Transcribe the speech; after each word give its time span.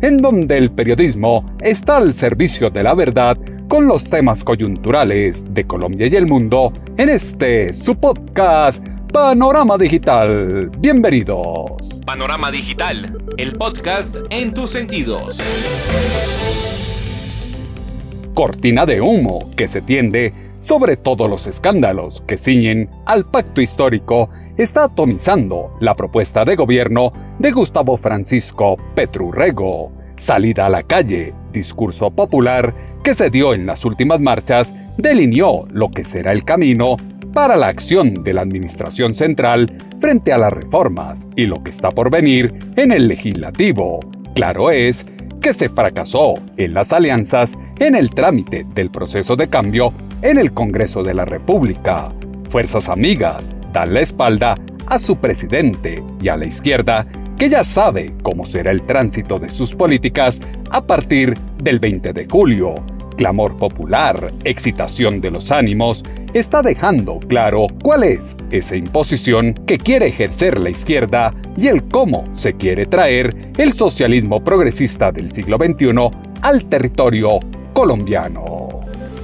en 0.00 0.18
donde 0.18 0.56
el 0.56 0.70
periodismo 0.70 1.44
está 1.60 1.96
al 1.96 2.12
servicio 2.12 2.70
de 2.70 2.82
la 2.82 2.94
verdad 2.94 3.36
con 3.68 3.86
los 3.86 4.04
temas 4.04 4.44
coyunturales 4.44 5.42
de 5.52 5.66
Colombia 5.66 6.06
y 6.06 6.16
el 6.16 6.26
mundo 6.26 6.72
en 6.96 7.08
este 7.08 7.72
su 7.72 7.96
podcast 7.96 8.86
Panorama 9.12 9.76
Digital. 9.76 10.70
Bienvenidos. 10.78 12.00
Panorama 12.06 12.50
Digital, 12.50 13.18
el 13.36 13.52
podcast 13.52 14.16
en 14.30 14.54
tus 14.54 14.70
sentidos. 14.70 15.38
Cortina 18.34 18.86
de 18.86 19.00
humo 19.00 19.50
que 19.56 19.66
se 19.66 19.82
tiende 19.82 20.32
sobre 20.60 20.96
todos 20.96 21.28
los 21.28 21.46
escándalos 21.46 22.22
que 22.22 22.36
ciñen 22.36 22.88
al 23.06 23.24
pacto 23.24 23.60
histórico 23.60 24.30
está 24.58 24.84
atomizando 24.84 25.72
la 25.80 25.94
propuesta 25.94 26.44
de 26.44 26.56
gobierno 26.56 27.12
de 27.38 27.52
Gustavo 27.52 27.96
Francisco 27.96 28.76
Petrurrego. 28.94 29.92
Salida 30.16 30.66
a 30.66 30.68
la 30.68 30.82
calle, 30.82 31.32
discurso 31.52 32.10
popular 32.10 32.74
que 33.04 33.14
se 33.14 33.30
dio 33.30 33.54
en 33.54 33.66
las 33.66 33.84
últimas 33.84 34.20
marchas 34.20 34.96
delineó 34.98 35.66
lo 35.70 35.90
que 35.90 36.02
será 36.02 36.32
el 36.32 36.44
camino 36.44 36.96
para 37.32 37.56
la 37.56 37.68
acción 37.68 38.24
de 38.24 38.34
la 38.34 38.42
Administración 38.42 39.14
Central 39.14 39.78
frente 40.00 40.32
a 40.32 40.38
las 40.38 40.52
reformas 40.52 41.28
y 41.36 41.44
lo 41.44 41.62
que 41.62 41.70
está 41.70 41.90
por 41.90 42.10
venir 42.10 42.52
en 42.76 42.90
el 42.90 43.06
legislativo. 43.06 44.00
Claro 44.34 44.72
es 44.72 45.06
que 45.40 45.52
se 45.52 45.68
fracasó 45.68 46.34
en 46.56 46.74
las 46.74 46.92
alianzas 46.92 47.56
en 47.78 47.94
el 47.94 48.10
trámite 48.10 48.66
del 48.74 48.90
proceso 48.90 49.36
de 49.36 49.46
cambio 49.46 49.92
en 50.22 50.36
el 50.36 50.52
Congreso 50.52 51.04
de 51.04 51.14
la 51.14 51.24
República. 51.24 52.08
Fuerzas 52.48 52.88
amigas 52.88 53.54
dan 53.72 53.94
la 53.94 54.00
espalda 54.00 54.54
a 54.86 54.98
su 54.98 55.16
presidente 55.16 56.02
y 56.20 56.28
a 56.28 56.36
la 56.36 56.46
izquierda 56.46 57.06
que 57.36 57.48
ya 57.48 57.62
sabe 57.62 58.14
cómo 58.22 58.46
será 58.46 58.72
el 58.72 58.82
tránsito 58.82 59.38
de 59.38 59.48
sus 59.50 59.74
políticas 59.74 60.40
a 60.70 60.84
partir 60.84 61.38
del 61.62 61.78
20 61.78 62.12
de 62.12 62.26
julio. 62.26 62.74
Clamor 63.16 63.56
popular, 63.56 64.30
excitación 64.44 65.20
de 65.20 65.30
los 65.30 65.50
ánimos, 65.50 66.04
está 66.34 66.62
dejando 66.62 67.18
claro 67.20 67.66
cuál 67.82 68.04
es 68.04 68.36
esa 68.50 68.76
imposición 68.76 69.54
que 69.54 69.78
quiere 69.78 70.06
ejercer 70.08 70.58
la 70.58 70.70
izquierda 70.70 71.34
y 71.56 71.68
el 71.68 71.84
cómo 71.84 72.24
se 72.36 72.54
quiere 72.54 72.86
traer 72.86 73.34
el 73.56 73.72
socialismo 73.72 74.42
progresista 74.42 75.10
del 75.10 75.32
siglo 75.32 75.56
XXI 75.56 76.10
al 76.42 76.64
territorio 76.66 77.40
colombiano. 77.72 78.57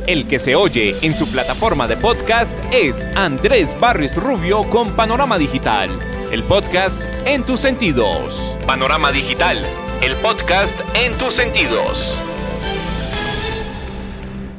El 0.07 0.27
que 0.29 0.39
se 0.39 0.55
oye 0.55 0.95
en 1.03 1.15
su 1.15 1.27
plataforma 1.31 1.87
de 1.87 1.97
podcast 1.97 2.59
es 2.73 3.09
Andrés 3.15 3.77
Barris 3.79 4.17
Rubio 4.17 4.69
con 4.71 4.95
Panorama 4.95 5.39
Digital 5.39 5.99
el 6.35 6.43
podcast 6.43 7.01
en 7.27 7.45
tus 7.45 7.61
sentidos. 7.61 8.57
Panorama 8.67 9.13
Digital, 9.13 9.65
el 10.03 10.17
podcast 10.17 10.77
en 10.95 11.17
tus 11.17 11.33
sentidos. 11.33 12.19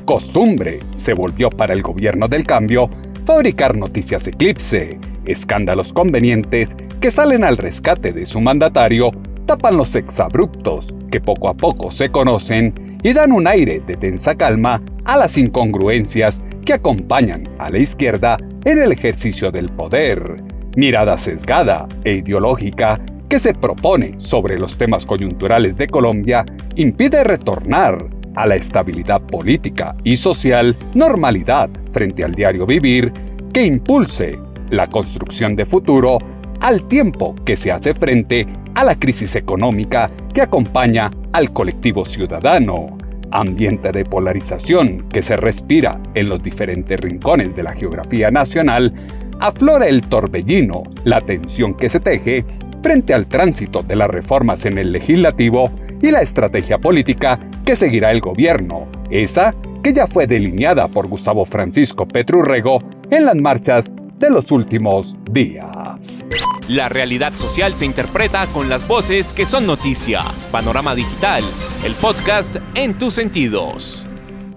Costumbre 0.06 0.80
se 0.96 1.14
volvió 1.14 1.50
para 1.50 1.74
el 1.74 1.82
gobierno 1.82 2.30
del 2.30 2.46
cambio 2.46 2.90
fabricar 3.26 3.76
noticias 3.76 4.26
eclipse, 4.26 4.98
escándalos 5.26 5.92
convenientes 5.92 6.78
que 7.02 7.12
salen 7.12 7.44
al 7.44 7.58
rescate 7.58 8.14
de 8.14 8.26
su 8.26 8.40
mandatario, 8.40 9.12
tapan 9.46 9.76
los 9.76 9.96
exabruptos 9.96 10.88
que 11.12 11.20
poco 11.20 11.50
a 11.50 11.56
poco 11.56 11.92
se 11.92 12.10
conocen 12.10 12.74
y 13.06 13.14
dan 13.14 13.32
un 13.32 13.46
aire 13.46 13.82
de 13.82 13.98
tensa 13.98 14.34
calma 14.34 14.82
a 15.04 15.16
las 15.16 15.38
incongruencias 15.38 16.42
que 16.66 16.74
acompañan 16.74 17.48
a 17.60 17.70
la 17.70 17.78
izquierda 17.78 18.36
en 18.64 18.82
el 18.82 18.92
ejercicio 18.92 19.52
del 19.52 19.70
poder. 19.70 20.44
Mirada 20.76 21.16
sesgada 21.16 21.88
e 22.04 22.14
ideológica 22.16 23.00
que 23.30 23.38
se 23.38 23.54
propone 23.54 24.16
sobre 24.18 24.58
los 24.60 24.76
temas 24.76 25.06
coyunturales 25.06 25.78
de 25.78 25.86
Colombia 25.86 26.46
impide 26.78 27.24
retornar 27.24 28.08
a 28.36 28.48
la 28.48 28.56
estabilidad 28.56 29.22
política 29.22 29.96
y 30.04 30.18
social, 30.18 30.76
normalidad 30.96 31.70
frente 31.94 32.24
al 32.24 32.34
diario 32.34 32.66
vivir, 32.66 33.14
que 33.54 33.64
impulse 33.66 34.40
la 34.72 34.88
construcción 34.88 35.56
de 35.56 35.66
futuro 35.66 36.18
al 36.66 36.88
tiempo 36.88 37.36
que 37.46 37.58
se 37.58 37.72
hace 37.72 37.94
frente 37.94 38.48
a 38.74 38.84
la 38.84 38.96
crisis 38.96 39.36
económica 39.36 40.10
que 40.34 40.42
acompaña 40.42 41.12
al 41.32 41.54
colectivo 41.54 42.06
ciudadano, 42.06 42.98
ambiente 43.30 43.92
de 43.92 44.04
polarización 44.04 45.08
que 45.08 45.22
se 45.22 45.38
respira 45.38 46.00
en 46.16 46.28
los 46.28 46.42
diferentes 46.42 47.00
rincones 47.00 47.56
de 47.56 47.62
la 47.62 47.74
geografía 47.74 48.32
nacional, 48.32 48.96
aflora 49.40 49.86
el 49.86 50.02
torbellino, 50.08 50.82
la 51.04 51.22
tensión 51.22 51.76
que 51.76 51.88
se 51.88 52.00
teje 52.00 52.44
frente 52.82 53.14
al 53.14 53.28
tránsito 53.28 53.84
de 53.84 53.98
las 53.98 54.10
reformas 54.10 54.66
en 54.66 54.80
el 54.80 54.92
legislativo 54.92 55.70
y 56.02 56.10
la 56.10 56.22
estrategia 56.22 56.80
política 56.80 57.38
que 57.64 57.76
seguirá 57.76 58.12
el 58.12 58.22
gobierno, 58.22 58.88
esa 59.12 59.54
que 59.84 59.94
ya 59.94 60.08
fue 60.08 60.26
delineada 60.26 60.88
por 60.88 61.08
Gustavo 61.10 61.46
Francisco 61.46 62.08
Petrurrego 62.08 62.80
en 63.12 63.26
las 63.26 63.36
marchas 63.36 63.92
de 64.20 64.30
los 64.30 64.52
últimos 64.52 65.16
días. 65.30 66.24
La 66.68 66.90
realidad 66.90 67.34
social 67.34 67.76
se 67.76 67.86
interpreta 67.86 68.48
con 68.48 68.70
las 68.70 68.88
voces 68.88 69.34
que 69.34 69.46
son 69.46 69.66
noticia. 69.66 70.22
Panorama 70.52 70.96
Digital, 70.96 71.44
el 71.84 71.94
podcast 71.94 72.58
en 72.76 72.98
tus 72.98 73.14
sentidos. 73.14 74.06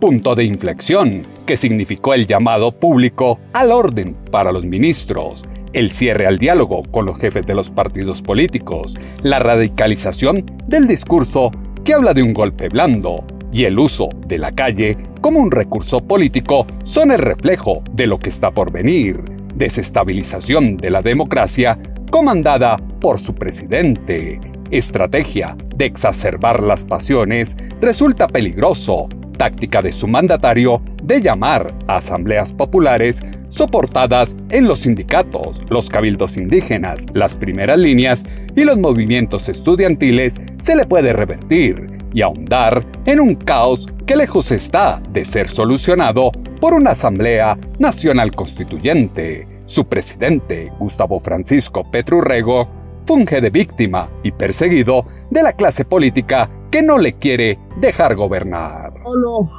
Punto 0.00 0.34
de 0.34 0.44
inflexión 0.44 1.24
que 1.46 1.56
significó 1.56 2.14
el 2.14 2.26
llamado 2.26 2.72
público 2.72 3.38
al 3.52 3.72
orden 3.72 4.14
para 4.30 4.52
los 4.52 4.64
ministros, 4.64 5.44
el 5.72 5.90
cierre 5.90 6.26
al 6.26 6.38
diálogo 6.38 6.82
con 6.84 7.04
los 7.04 7.18
jefes 7.18 7.44
de 7.46 7.54
los 7.54 7.70
partidos 7.70 8.22
políticos, 8.22 8.94
la 9.22 9.40
radicalización 9.40 10.44
del 10.66 10.86
discurso 10.86 11.50
que 11.84 11.94
habla 11.94 12.14
de 12.14 12.22
un 12.22 12.32
golpe 12.32 12.68
blando 12.68 13.24
y 13.52 13.64
el 13.64 13.78
uso 13.78 14.08
de 14.26 14.38
la 14.38 14.52
calle 14.52 14.96
como 15.20 15.40
un 15.40 15.50
recurso 15.50 15.98
político 15.98 16.66
son 16.84 17.10
el 17.10 17.18
reflejo 17.18 17.82
de 17.92 18.06
lo 18.06 18.18
que 18.18 18.28
está 18.28 18.50
por 18.50 18.70
venir, 18.70 19.37
desestabilización 19.58 20.76
de 20.76 20.90
la 20.90 21.02
democracia 21.02 21.78
comandada 22.10 22.76
por 23.00 23.18
su 23.18 23.34
presidente. 23.34 24.40
Estrategia 24.70 25.56
de 25.76 25.86
exacerbar 25.86 26.62
las 26.62 26.84
pasiones 26.84 27.56
resulta 27.80 28.26
peligroso 28.26 29.08
táctica 29.36 29.80
de 29.80 29.92
su 29.92 30.08
mandatario 30.08 30.82
de 31.02 31.22
llamar 31.22 31.72
a 31.86 31.96
asambleas 31.96 32.52
populares 32.52 33.20
soportadas 33.48 34.36
en 34.50 34.66
los 34.66 34.80
sindicatos, 34.80 35.62
los 35.70 35.88
cabildos 35.88 36.36
indígenas, 36.36 37.06
las 37.14 37.36
primeras 37.36 37.78
líneas 37.78 38.24
y 38.54 38.64
los 38.64 38.78
movimientos 38.78 39.48
estudiantiles 39.48 40.34
se 40.60 40.76
le 40.76 40.84
puede 40.84 41.12
revertir 41.12 41.86
y 42.12 42.20
ahondar 42.20 42.84
en 43.06 43.20
un 43.20 43.34
caos 43.36 43.86
que 44.06 44.16
lejos 44.16 44.50
está 44.50 45.00
de 45.10 45.24
ser 45.24 45.48
solucionado 45.48 46.32
por 46.60 46.74
una 46.74 46.90
Asamblea 46.90 47.58
Nacional 47.78 48.34
Constituyente. 48.34 49.62
Su 49.66 49.84
presidente, 49.84 50.72
Gustavo 50.78 51.20
Francisco 51.20 51.88
Petrurrego, 51.90 52.68
funge 53.06 53.40
de 53.40 53.50
víctima 53.50 54.08
y 54.22 54.32
perseguido 54.32 55.04
de 55.30 55.42
la 55.42 55.52
clase 55.52 55.84
política 55.84 56.50
que 56.70 56.82
no 56.82 56.98
le 56.98 57.14
quiere 57.14 57.58
dejar 57.80 58.16
gobernar. 58.16 58.92
Solo 59.04 59.50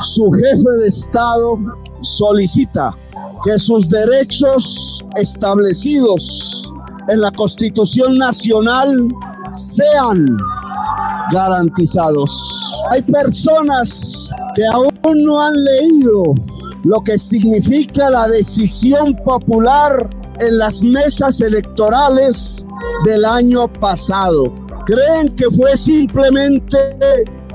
su 0.00 0.30
jefe 0.30 0.70
de 0.80 0.88
Estado 0.88 1.58
solicita 2.00 2.94
que 3.44 3.58
sus 3.58 3.88
derechos 3.88 5.04
establecidos 5.16 6.72
en 7.08 7.20
la 7.20 7.30
Constitución 7.32 8.16
Nacional 8.16 9.08
sean 9.52 10.26
garantizados. 11.30 12.84
Hay 12.90 13.02
personas 13.02 14.30
que 14.54 14.66
aún 14.66 14.93
no 15.12 15.42
han 15.42 15.54
leído 15.62 16.34
lo 16.84 17.00
que 17.00 17.18
significa 17.18 18.10
la 18.10 18.28
decisión 18.28 19.14
popular 19.24 20.08
en 20.40 20.58
las 20.58 20.82
mesas 20.82 21.40
electorales 21.40 22.66
del 23.04 23.24
año 23.24 23.72
pasado. 23.72 24.52
Creen 24.86 25.34
que 25.34 25.50
fue 25.50 25.76
simplemente 25.76 26.78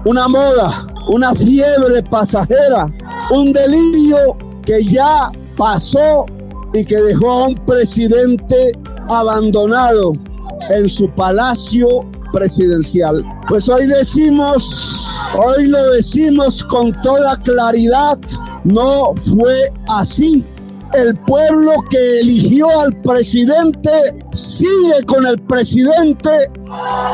una 0.05 0.27
moda, 0.27 0.87
una 1.11 1.33
fiebre 1.35 2.01
pasajera, 2.03 2.91
un 3.31 3.53
delirio 3.53 4.37
que 4.65 4.83
ya 4.83 5.31
pasó 5.57 6.25
y 6.73 6.83
que 6.83 6.97
dejó 6.97 7.31
a 7.31 7.47
un 7.47 7.55
presidente 7.65 8.73
abandonado 9.09 10.13
en 10.69 10.87
su 10.87 11.09
palacio 11.09 12.09
presidencial. 12.31 13.23
Pues 13.47 13.67
hoy 13.69 13.87
decimos, 13.87 15.18
hoy 15.37 15.67
lo 15.67 15.91
decimos 15.91 16.63
con 16.63 16.91
toda 17.01 17.37
claridad, 17.37 18.17
no 18.63 19.13
fue 19.33 19.71
así. 19.87 20.43
El 20.93 21.15
pueblo 21.17 21.73
que 21.87 22.19
eligió 22.21 22.67
al 22.79 22.99
presidente 23.03 23.91
sigue 24.31 25.03
con 25.05 25.27
el 25.27 25.39
presidente 25.39 26.31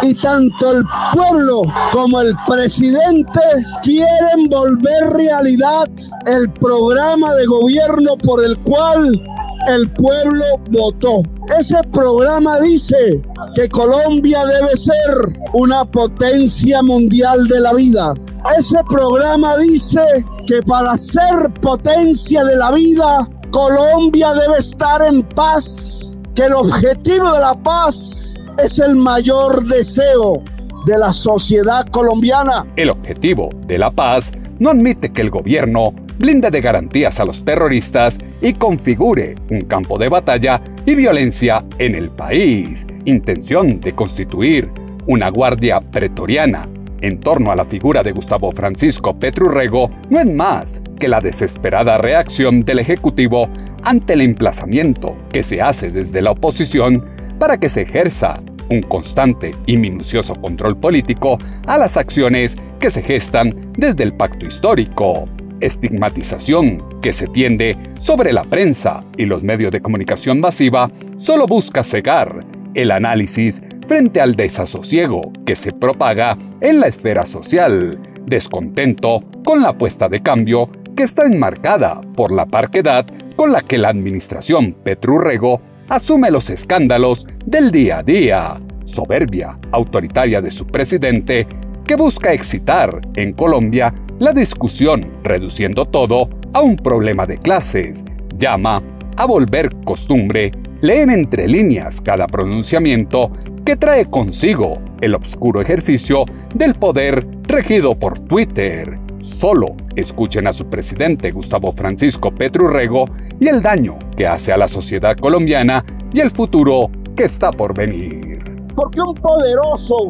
y 0.02 0.14
tanto 0.14 0.78
el 0.78 0.86
pueblo 1.14 1.64
como 1.92 2.22
el 2.22 2.34
presidente 2.48 3.42
quieren 3.84 4.50
volver 4.50 5.10
realidad. 5.12 5.90
El 6.26 6.50
programa 6.52 7.34
de 7.34 7.46
gobierno 7.48 8.16
por 8.24 8.46
el 8.46 8.58
cual 8.60 9.22
el 9.68 9.90
pueblo 9.92 10.46
votó. 10.72 11.24
Ese 11.58 11.82
programa 11.92 12.60
dice 12.60 13.22
que 13.56 13.70
Colombia 13.70 14.44
debe 14.46 14.76
ser 14.76 15.40
una 15.54 15.86
potencia 15.86 16.82
mundial 16.82 17.48
de 17.48 17.60
la 17.60 17.74
vida. 17.74 18.14
Ese 18.58 18.78
programa 18.90 19.58
dice 19.58 20.26
que 20.48 20.62
para 20.64 20.98
ser 20.98 21.52
potencia 21.62 22.44
de 22.44 22.56
la 22.56 22.72
vida 22.72 23.28
Colombia 23.52 24.34
debe 24.34 24.58
estar 24.58 25.02
en 25.02 25.24
paz, 25.24 26.14
que 26.36 26.44
el 26.44 26.54
objetivo 26.54 27.32
de 27.32 27.40
la 27.40 27.54
paz 27.54 28.34
es 28.62 28.80
el 28.80 28.98
mayor 28.98 29.66
deseo 29.66 30.44
de 30.86 30.98
la 30.98 31.14
sociedad 31.14 31.88
colombiana. 31.88 32.66
El 32.76 32.90
objetivo 32.90 33.50
de 33.66 33.78
la 33.78 33.92
paz 33.92 34.30
no 34.60 34.70
admite 34.70 35.12
que 35.12 35.22
el 35.22 35.30
gobierno 35.30 35.94
blinde 36.18 36.50
de 36.50 36.62
garantías 36.62 37.20
a 37.20 37.26
los 37.26 37.44
terroristas 37.44 38.18
y 38.42 38.54
configure 38.54 39.36
un 39.50 39.62
campo 39.62 39.98
de 39.98 40.10
batalla 40.10 40.62
y 40.86 40.96
violencia 40.96 41.64
en 41.78 41.96
el 41.96 42.10
país. 42.10 42.86
Intención 43.06 43.80
de 43.80 43.94
constituir 43.94 44.70
una 45.08 45.30
guardia 45.30 45.80
pretoriana 45.80 46.68
en 47.02 47.20
torno 47.20 47.52
a 47.52 47.56
la 47.56 47.66
figura 47.66 48.02
de 48.04 48.12
Gustavo 48.12 48.52
Francisco 48.52 49.18
Petrurrego 49.18 49.90
no 50.10 50.20
es 50.20 50.34
más 50.34 50.82
que 51.00 51.08
la 51.08 51.20
desesperada 51.20 51.98
reacción 51.98 52.62
del 52.62 52.80
Ejecutivo 52.80 53.50
ante 53.84 54.14
el 54.14 54.22
emplazamiento 54.22 55.16
que 55.32 55.44
se 55.44 55.62
hace 55.62 55.92
desde 55.92 56.22
la 56.22 56.32
oposición 56.32 57.04
para 57.38 57.58
que 57.58 57.70
se 57.70 57.82
ejerza 57.82 58.42
un 58.70 58.82
constante 58.82 59.54
y 59.68 59.78
minucioso 59.78 60.34
control 60.36 60.78
político 60.78 61.38
a 61.68 61.78
las 61.78 61.98
acciones 61.98 62.56
que 62.86 62.92
se 62.92 63.02
gestan 63.02 63.72
desde 63.76 64.04
el 64.04 64.14
pacto 64.14 64.46
histórico. 64.46 65.26
Estigmatización 65.60 67.02
que 67.02 67.14
se 67.14 67.26
tiende 67.26 67.76
sobre 68.00 68.32
la 68.32 68.44
prensa 68.44 69.04
y 69.18 69.26
los 69.26 69.42
medios 69.42 69.72
de 69.72 69.82
comunicación 69.82 70.40
masiva 70.40 70.92
solo 71.18 71.48
busca 71.48 71.84
cegar 71.84 72.46
el 72.76 72.92
análisis 72.92 73.64
frente 73.88 74.22
al 74.22 74.36
desasosiego 74.36 75.34
que 75.48 75.56
se 75.56 75.72
propaga 75.72 76.38
en 76.62 76.80
la 76.80 76.86
esfera 76.86 77.26
social, 77.26 78.00
descontento 78.28 79.24
con 79.44 79.64
la 79.64 79.70
apuesta 79.70 80.08
de 80.08 80.22
cambio 80.22 80.70
que 80.96 81.02
está 81.02 81.26
enmarcada 81.26 82.02
por 82.16 82.32
la 82.32 82.46
parquedad 82.46 83.04
con 83.36 83.52
la 83.52 83.62
que 83.62 83.80
la 83.80 83.90
administración 83.90 84.74
Petrurrego 84.74 85.60
asume 85.90 86.30
los 86.30 86.52
escándalos 86.52 87.26
del 87.48 87.72
día 87.72 87.98
a 87.98 88.04
día, 88.04 88.62
soberbia 88.86 89.58
autoritaria 89.72 90.40
de 90.40 90.52
su 90.52 90.68
presidente 90.68 91.48
que 91.86 91.96
busca 91.96 92.34
excitar 92.34 93.00
en 93.16 93.34
Colombia 93.34 93.94
la 94.20 94.32
discusión 94.32 95.06
reduciendo 95.24 95.86
todo 95.86 96.30
a 96.54 96.62
un 96.62 96.76
problema 96.76 97.26
de 97.26 97.38
clases, 97.38 98.04
llama 98.38 98.82
a 99.18 99.26
volver 99.26 99.70
costumbre 99.86 100.52
leer 100.82 101.10
entre 101.10 101.48
líneas 101.48 102.02
cada 102.02 102.28
pronunciamiento 102.28 103.32
que 103.66 103.76
trae 103.76 104.06
consigo 104.06 104.80
el 105.02 105.16
obscuro 105.16 105.62
ejercicio 105.62 106.26
del 106.54 106.76
poder 106.76 107.26
regido 107.44 107.98
por 107.98 108.20
Twitter. 108.20 109.00
Solo 109.20 109.76
escuchen 109.96 110.48
a 110.48 110.54
su 110.54 110.68
presidente 110.68 111.32
Gustavo 111.32 111.72
Francisco 111.72 112.34
Petrurrego 112.34 113.06
y 113.40 113.48
el 113.48 113.62
daño 113.62 113.98
que 114.16 114.28
hace 114.28 114.52
a 114.52 114.58
la 114.58 114.68
sociedad 114.68 115.18
colombiana 115.18 115.84
y 116.14 116.20
el 116.20 116.32
futuro 116.32 116.90
que 117.16 117.24
está 117.24 117.52
por 117.52 117.76
venir. 117.76 118.44
Porque 118.76 119.02
un 119.02 119.16
poderoso 119.16 120.10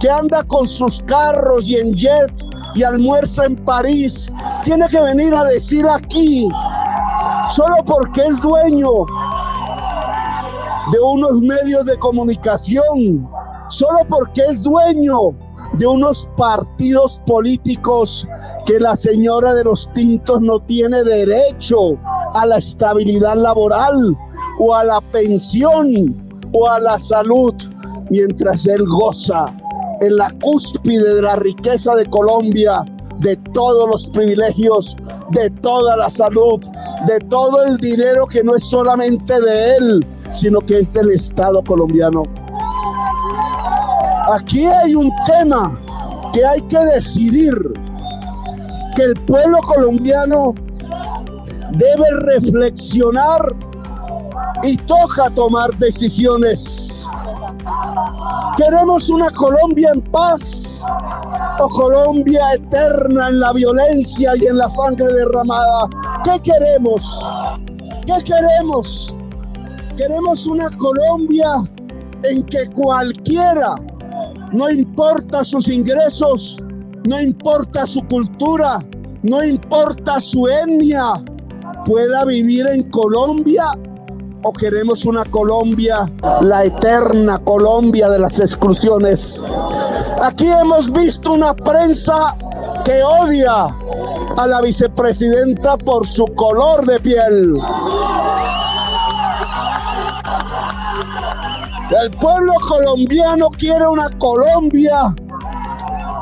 que 0.00 0.10
anda 0.10 0.42
con 0.44 0.66
sus 0.66 1.00
carros 1.02 1.68
y 1.68 1.76
en 1.76 1.94
jet 1.94 2.32
y 2.74 2.82
almuerza 2.82 3.44
en 3.44 3.56
París 3.56 4.30
tiene 4.62 4.88
que 4.88 5.00
venir 5.00 5.34
a 5.34 5.44
decir 5.44 5.86
aquí, 5.88 6.48
solo 7.50 7.76
porque 7.84 8.26
es 8.26 8.40
dueño 8.40 9.06
de 10.92 11.00
unos 11.00 11.40
medios 11.40 11.86
de 11.86 11.98
comunicación, 11.98 13.28
solo 13.68 13.98
porque 14.08 14.42
es 14.48 14.62
dueño 14.62 15.34
de 15.74 15.86
unos 15.86 16.28
partidos 16.36 17.20
políticos 17.26 18.26
que 18.66 18.78
la 18.78 18.94
señora 18.94 19.54
de 19.54 19.64
los 19.64 19.90
tintos 19.92 20.40
no 20.40 20.60
tiene 20.60 21.02
derecho 21.02 21.98
a 22.34 22.46
la 22.46 22.58
estabilidad 22.58 23.36
laboral 23.36 24.16
o 24.58 24.74
a 24.74 24.84
la 24.84 25.00
pensión 25.00 26.14
o 26.52 26.68
a 26.68 26.78
la 26.78 26.98
salud, 26.98 27.54
mientras 28.10 28.66
él 28.66 28.84
goza 28.86 29.46
en 30.02 30.16
la 30.16 30.30
cúspide 30.42 31.14
de 31.14 31.22
la 31.22 31.36
riqueza 31.36 31.94
de 31.94 32.04
Colombia, 32.06 32.84
de 33.20 33.36
todos 33.36 33.88
los 33.88 34.08
privilegios, 34.08 34.96
de 35.30 35.48
toda 35.48 35.96
la 35.96 36.10
salud, 36.10 36.60
de 37.06 37.20
todo 37.20 37.62
el 37.64 37.76
dinero 37.76 38.26
que 38.26 38.42
no 38.42 38.56
es 38.56 38.64
solamente 38.64 39.40
de 39.40 39.76
él, 39.76 40.06
sino 40.32 40.60
que 40.60 40.80
es 40.80 40.92
del 40.92 41.10
Estado 41.10 41.62
colombiano. 41.62 42.24
Aquí 44.32 44.66
hay 44.66 44.96
un 44.96 45.10
tema 45.24 45.78
que 46.32 46.44
hay 46.44 46.60
que 46.62 46.78
decidir, 46.78 47.54
que 48.96 49.02
el 49.04 49.14
pueblo 49.14 49.58
colombiano 49.58 50.52
debe 51.70 52.10
reflexionar 52.22 53.54
y 54.64 54.76
toca 54.78 55.30
tomar 55.30 55.72
decisiones. 55.76 57.06
¿Queremos 58.56 59.08
una 59.08 59.30
Colombia 59.30 59.90
en 59.94 60.02
paz 60.02 60.84
o 61.58 61.68
Colombia 61.70 62.52
eterna 62.54 63.28
en 63.30 63.40
la 63.40 63.52
violencia 63.54 64.32
y 64.36 64.46
en 64.46 64.58
la 64.58 64.68
sangre 64.68 65.10
derramada? 65.10 65.88
¿Qué 66.22 66.38
queremos? 66.42 67.26
¿Qué 68.06 68.22
queremos? 68.24 69.14
Queremos 69.96 70.46
una 70.46 70.68
Colombia 70.76 71.48
en 72.24 72.42
que 72.44 72.66
cualquiera, 72.74 73.76
no 74.52 74.70
importa 74.70 75.44
sus 75.44 75.68
ingresos, 75.68 76.62
no 77.08 77.20
importa 77.20 77.86
su 77.86 78.06
cultura, 78.06 78.84
no 79.22 79.42
importa 79.42 80.20
su 80.20 80.46
etnia, 80.46 81.24
pueda 81.86 82.26
vivir 82.26 82.66
en 82.66 82.90
Colombia 82.90 83.64
o 84.44 84.52
queremos 84.52 85.04
una 85.04 85.24
Colombia, 85.24 86.10
la 86.40 86.64
eterna 86.64 87.38
Colombia 87.38 88.08
de 88.08 88.18
las 88.18 88.40
exclusiones. 88.40 89.42
Aquí 90.20 90.48
hemos 90.48 90.90
visto 90.92 91.32
una 91.32 91.54
prensa 91.54 92.36
que 92.84 93.02
odia 93.02 93.66
a 94.36 94.46
la 94.46 94.60
vicepresidenta 94.60 95.76
por 95.76 96.06
su 96.06 96.24
color 96.34 96.84
de 96.86 96.98
piel. 97.00 97.58
El 102.02 102.10
pueblo 102.12 102.54
colombiano 102.66 103.48
quiere 103.50 103.86
una 103.86 104.08
Colombia 104.18 105.14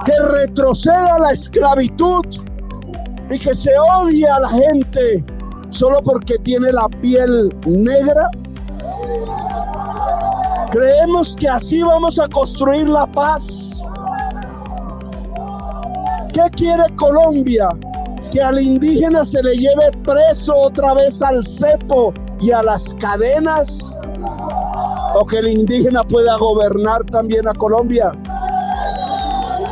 que 0.05 0.13
retroceda 0.33 1.19
la 1.19 1.31
esclavitud 1.31 2.25
y 3.31 3.39
que 3.39 3.55
se 3.55 3.71
odie 3.79 4.29
a 4.29 4.41
la 4.41 4.49
gente 4.49 5.25
solo 5.71 6.03
porque 6.03 6.39
tiene 6.39 6.73
la 6.73 6.89
piel 6.89 7.55
negra. 7.67 8.29
Creemos 10.71 11.35
que 11.35 11.49
así 11.49 11.83
vamos 11.83 12.19
a 12.19 12.29
construir 12.29 12.89
la 12.89 13.07
paz. 13.07 13.83
¿Qué 16.33 16.43
quiere 16.53 16.85
Colombia? 16.95 17.71
Que 18.31 18.41
al 18.41 18.61
indígena 18.61 19.25
se 19.25 19.43
le 19.43 19.57
lleve 19.57 19.91
preso 20.05 20.55
otra 20.55 20.95
vez 20.95 21.21
al 21.23 21.45
cepo 21.45 22.15
y 22.41 22.53
a 22.53 22.63
las 22.63 22.95
cadenas 22.95 23.97
o 25.15 25.27
que 25.27 25.39
el 25.39 25.49
indígena 25.49 26.05
pueda 26.05 26.37
gobernar 26.37 27.05
también 27.05 27.49
a 27.49 27.55
Colombia. 27.55 28.13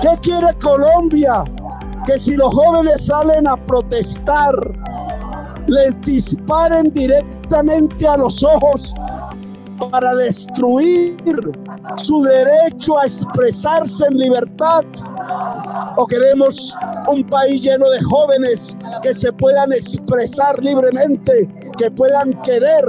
¿Qué 0.00 0.18
quiere 0.20 0.52
Colombia? 0.60 1.44
Que 2.06 2.18
si 2.18 2.36
los 2.36 2.52
jóvenes 2.52 3.06
salen 3.06 3.46
a 3.46 3.56
protestar, 3.56 4.54
les 5.68 6.00
disparen 6.00 6.90
directamente 6.92 8.06
a 8.06 8.16
los 8.16 8.42
ojos 8.42 8.94
para 9.90 10.14
destruir 10.16 11.16
su 11.96 12.22
derecho 12.22 12.98
a 12.98 13.04
expresarse 13.04 14.06
en 14.06 14.18
libertad? 14.18 14.84
¿O 15.96 16.06
queremos 16.06 16.76
un 17.08 17.24
país 17.24 17.62
lleno 17.62 17.88
de 17.90 18.02
jóvenes 18.02 18.76
que 19.02 19.14
se 19.14 19.32
puedan 19.32 19.72
expresar 19.72 20.62
libremente, 20.62 21.48
que 21.76 21.90
puedan 21.90 22.40
querer 22.42 22.84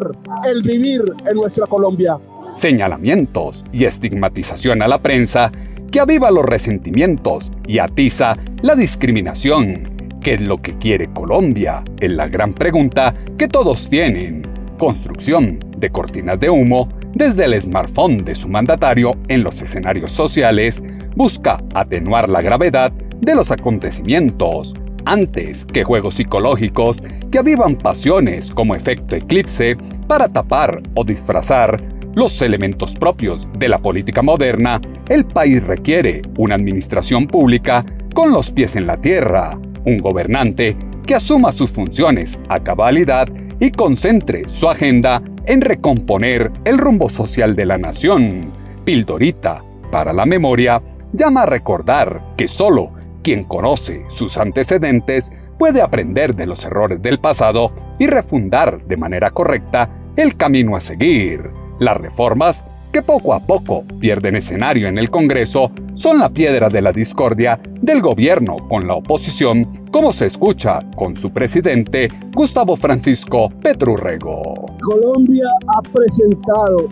el 0.45 0.63
vivir 0.63 1.01
en 1.27 1.35
nuestra 1.35 1.67
Colombia? 1.67 2.17
Señalamientos 2.57 3.63
y 3.71 3.85
estigmatización 3.85 4.81
a 4.81 4.87
la 4.87 5.01
prensa 5.01 5.51
que 5.91 5.99
aviva 5.99 6.29
los 6.29 6.45
resentimientos 6.45 7.51
y 7.65 7.79
atiza 7.79 8.35
la 8.61 8.75
discriminación. 8.75 9.88
¿Qué 10.21 10.33
es 10.33 10.41
lo 10.41 10.57
que 10.57 10.77
quiere 10.77 11.07
Colombia? 11.13 11.81
Es 11.99 12.11
la 12.11 12.27
gran 12.27 12.53
pregunta 12.53 13.13
que 13.37 13.47
todos 13.47 13.89
tienen. 13.89 14.41
Construcción 14.77 15.59
de 15.77 15.89
cortinas 15.89 16.39
de 16.39 16.49
humo 16.49 16.89
desde 17.13 17.45
el 17.45 17.61
smartphone 17.61 18.25
de 18.25 18.35
su 18.35 18.49
mandatario 18.49 19.13
en 19.29 19.43
los 19.43 19.61
escenarios 19.61 20.11
sociales 20.11 20.83
busca 21.15 21.57
atenuar 21.73 22.29
la 22.29 22.41
gravedad 22.41 22.91
de 22.91 23.35
los 23.35 23.49
acontecimientos 23.51 24.73
antes 25.05 25.65
que 25.65 25.85
juegos 25.85 26.15
psicológicos 26.15 27.01
que 27.31 27.39
avivan 27.39 27.77
pasiones 27.77 28.51
como 28.51 28.75
efecto 28.75 29.15
eclipse 29.15 29.77
para 30.07 30.27
tapar 30.27 30.81
o 30.95 31.03
disfrazar 31.05 31.81
los 32.15 32.41
elementos 32.41 32.95
propios 32.95 33.47
de 33.57 33.69
la 33.69 33.79
política 33.79 34.21
moderna, 34.21 34.81
el 35.07 35.25
país 35.25 35.63
requiere 35.63 36.21
una 36.37 36.55
administración 36.55 37.27
pública 37.27 37.85
con 38.13 38.31
los 38.31 38.51
pies 38.51 38.75
en 38.75 38.87
la 38.87 38.97
tierra, 38.97 39.57
un 39.85 39.97
gobernante 39.97 40.75
que 41.05 41.15
asuma 41.15 41.51
sus 41.51 41.71
funciones 41.71 42.39
a 42.49 42.59
cabalidad 42.59 43.27
y 43.59 43.71
concentre 43.71 44.43
su 44.47 44.69
agenda 44.69 45.21
en 45.45 45.61
recomponer 45.61 46.51
el 46.65 46.77
rumbo 46.77 47.09
social 47.09 47.55
de 47.55 47.65
la 47.65 47.77
nación. 47.77 48.51
Pildorita, 48.85 49.63
para 49.91 50.13
la 50.13 50.25
memoria, 50.25 50.81
llama 51.11 51.43
a 51.43 51.45
recordar 51.47 52.21
que 52.37 52.47
solo 52.47 52.91
quien 53.23 53.43
conoce 53.43 54.03
sus 54.09 54.37
antecedentes 54.37 55.31
puede 55.57 55.81
aprender 55.81 56.35
de 56.35 56.45
los 56.45 56.63
errores 56.63 57.01
del 57.01 57.19
pasado 57.19 57.73
y 57.99 58.07
refundar 58.07 58.85
de 58.85 58.97
manera 58.97 59.31
correcta 59.31 59.89
el 60.15 60.37
camino 60.37 60.75
a 60.75 60.79
seguir. 60.79 61.49
Las 61.79 61.97
reformas 61.97 62.63
que 62.91 63.01
poco 63.01 63.33
a 63.33 63.39
poco 63.39 63.83
pierden 63.99 64.35
escenario 64.35 64.87
en 64.87 64.97
el 64.97 65.09
Congreso 65.09 65.71
son 65.95 66.19
la 66.19 66.29
piedra 66.29 66.69
de 66.69 66.81
la 66.81 66.91
discordia 66.91 67.59
del 67.81 68.01
gobierno 68.01 68.57
con 68.69 68.87
la 68.87 68.95
oposición, 68.95 69.89
como 69.91 70.11
se 70.13 70.25
escucha 70.25 70.79
con 70.95 71.15
su 71.15 71.31
presidente 71.31 72.09
Gustavo 72.33 72.75
Francisco 72.75 73.49
Petrurrego. 73.61 74.77
Colombia 74.81 75.47
ha 75.67 75.81
presentado 75.81 76.87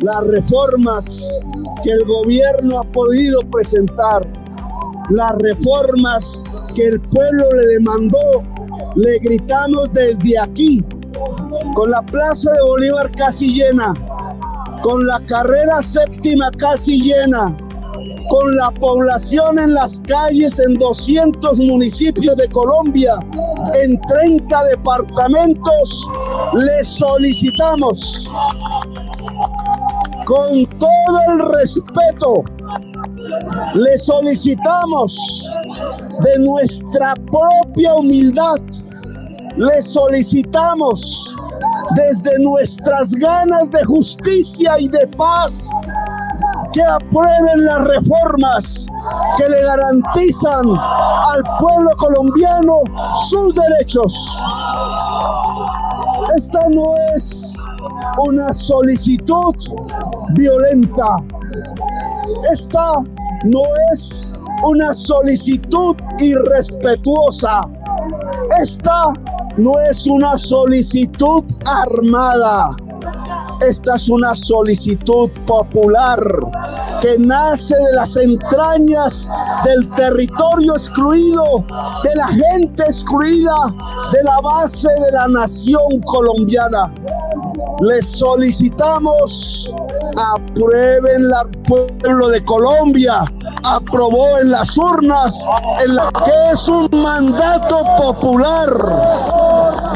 las 0.00 0.26
reformas 0.28 1.44
que 1.82 1.90
el 1.90 2.04
gobierno 2.04 2.80
ha 2.80 2.84
podido 2.84 3.40
presentar, 3.50 4.26
las 5.10 5.36
reformas 5.38 6.42
que 6.74 6.86
el 6.86 7.00
pueblo 7.00 7.44
le 7.52 7.66
demandó, 7.74 8.42
le 8.96 9.18
gritamos 9.18 9.92
desde 9.92 10.38
aquí, 10.38 10.82
con 11.74 11.90
la 11.90 12.02
Plaza 12.02 12.52
de 12.52 12.62
Bolívar 12.62 13.10
casi 13.12 13.50
llena, 13.50 13.94
con 14.86 15.04
la 15.04 15.18
carrera 15.26 15.82
séptima 15.82 16.48
casi 16.52 17.02
llena, 17.02 17.56
con 18.30 18.56
la 18.56 18.70
población 18.70 19.58
en 19.58 19.74
las 19.74 19.98
calles 19.98 20.60
en 20.60 20.74
200 20.74 21.58
municipios 21.58 22.36
de 22.36 22.46
Colombia, 22.50 23.14
en 23.74 24.00
30 24.02 24.64
departamentos, 24.66 26.06
le 26.52 26.84
solicitamos 26.84 28.30
con 30.24 30.64
todo 30.78 31.20
el 31.32 31.52
respeto, 31.52 32.44
le 33.74 33.98
solicitamos 33.98 35.50
de 36.22 36.38
nuestra 36.44 37.14
propia 37.32 37.92
humildad, 37.92 38.60
le 39.56 39.82
solicitamos 39.82 41.34
desde 41.94 42.38
nuestras 42.40 43.12
ganas 43.14 43.70
de 43.70 43.84
justicia 43.84 44.78
y 44.78 44.88
de 44.88 45.06
paz, 45.16 45.70
que 46.72 46.82
aprueben 46.82 47.64
las 47.64 47.84
reformas 47.84 48.86
que 49.36 49.48
le 49.48 49.62
garantizan 49.62 50.66
al 50.68 51.42
pueblo 51.58 51.90
colombiano 51.96 52.80
sus 53.28 53.54
derechos. 53.54 54.42
Esta 56.36 56.68
no 56.68 56.94
es 57.14 57.56
una 58.18 58.52
solicitud 58.52 59.54
violenta. 60.32 61.22
Esta 62.52 62.92
no 63.44 63.62
es 63.92 64.34
una 64.64 64.92
solicitud 64.92 65.96
irrespetuosa. 66.18 67.68
Esta 68.60 69.12
no 69.56 69.78
es 69.90 70.06
una 70.06 70.36
solicitud 70.36 71.44
armada. 71.64 72.76
Esta 73.60 73.96
es 73.96 74.08
una 74.08 74.34
solicitud 74.34 75.30
popular 75.46 76.20
que 77.00 77.18
nace 77.18 77.74
de 77.74 77.92
las 77.94 78.16
entrañas 78.16 79.28
del 79.64 79.88
territorio 79.94 80.72
excluido, 80.74 81.64
de 82.02 82.14
la 82.14 82.28
gente 82.28 82.82
excluida, 82.82 83.74
de 84.12 84.22
la 84.24 84.40
base 84.40 84.88
de 84.88 85.12
la 85.12 85.28
nación 85.28 86.00
colombiana. 86.04 86.92
Les 87.80 88.06
solicitamos 88.06 89.74
aprueben 90.16 91.28
la 91.28 91.46
pueblo 91.66 92.28
de 92.28 92.44
Colombia, 92.44 93.24
aprobó 93.62 94.38
en 94.38 94.50
las 94.50 94.76
urnas, 94.76 95.46
en 95.84 95.96
la 95.96 96.10
que 96.24 96.52
es 96.52 96.68
un 96.68 96.88
mandato 96.92 97.84
popular, 97.96 98.68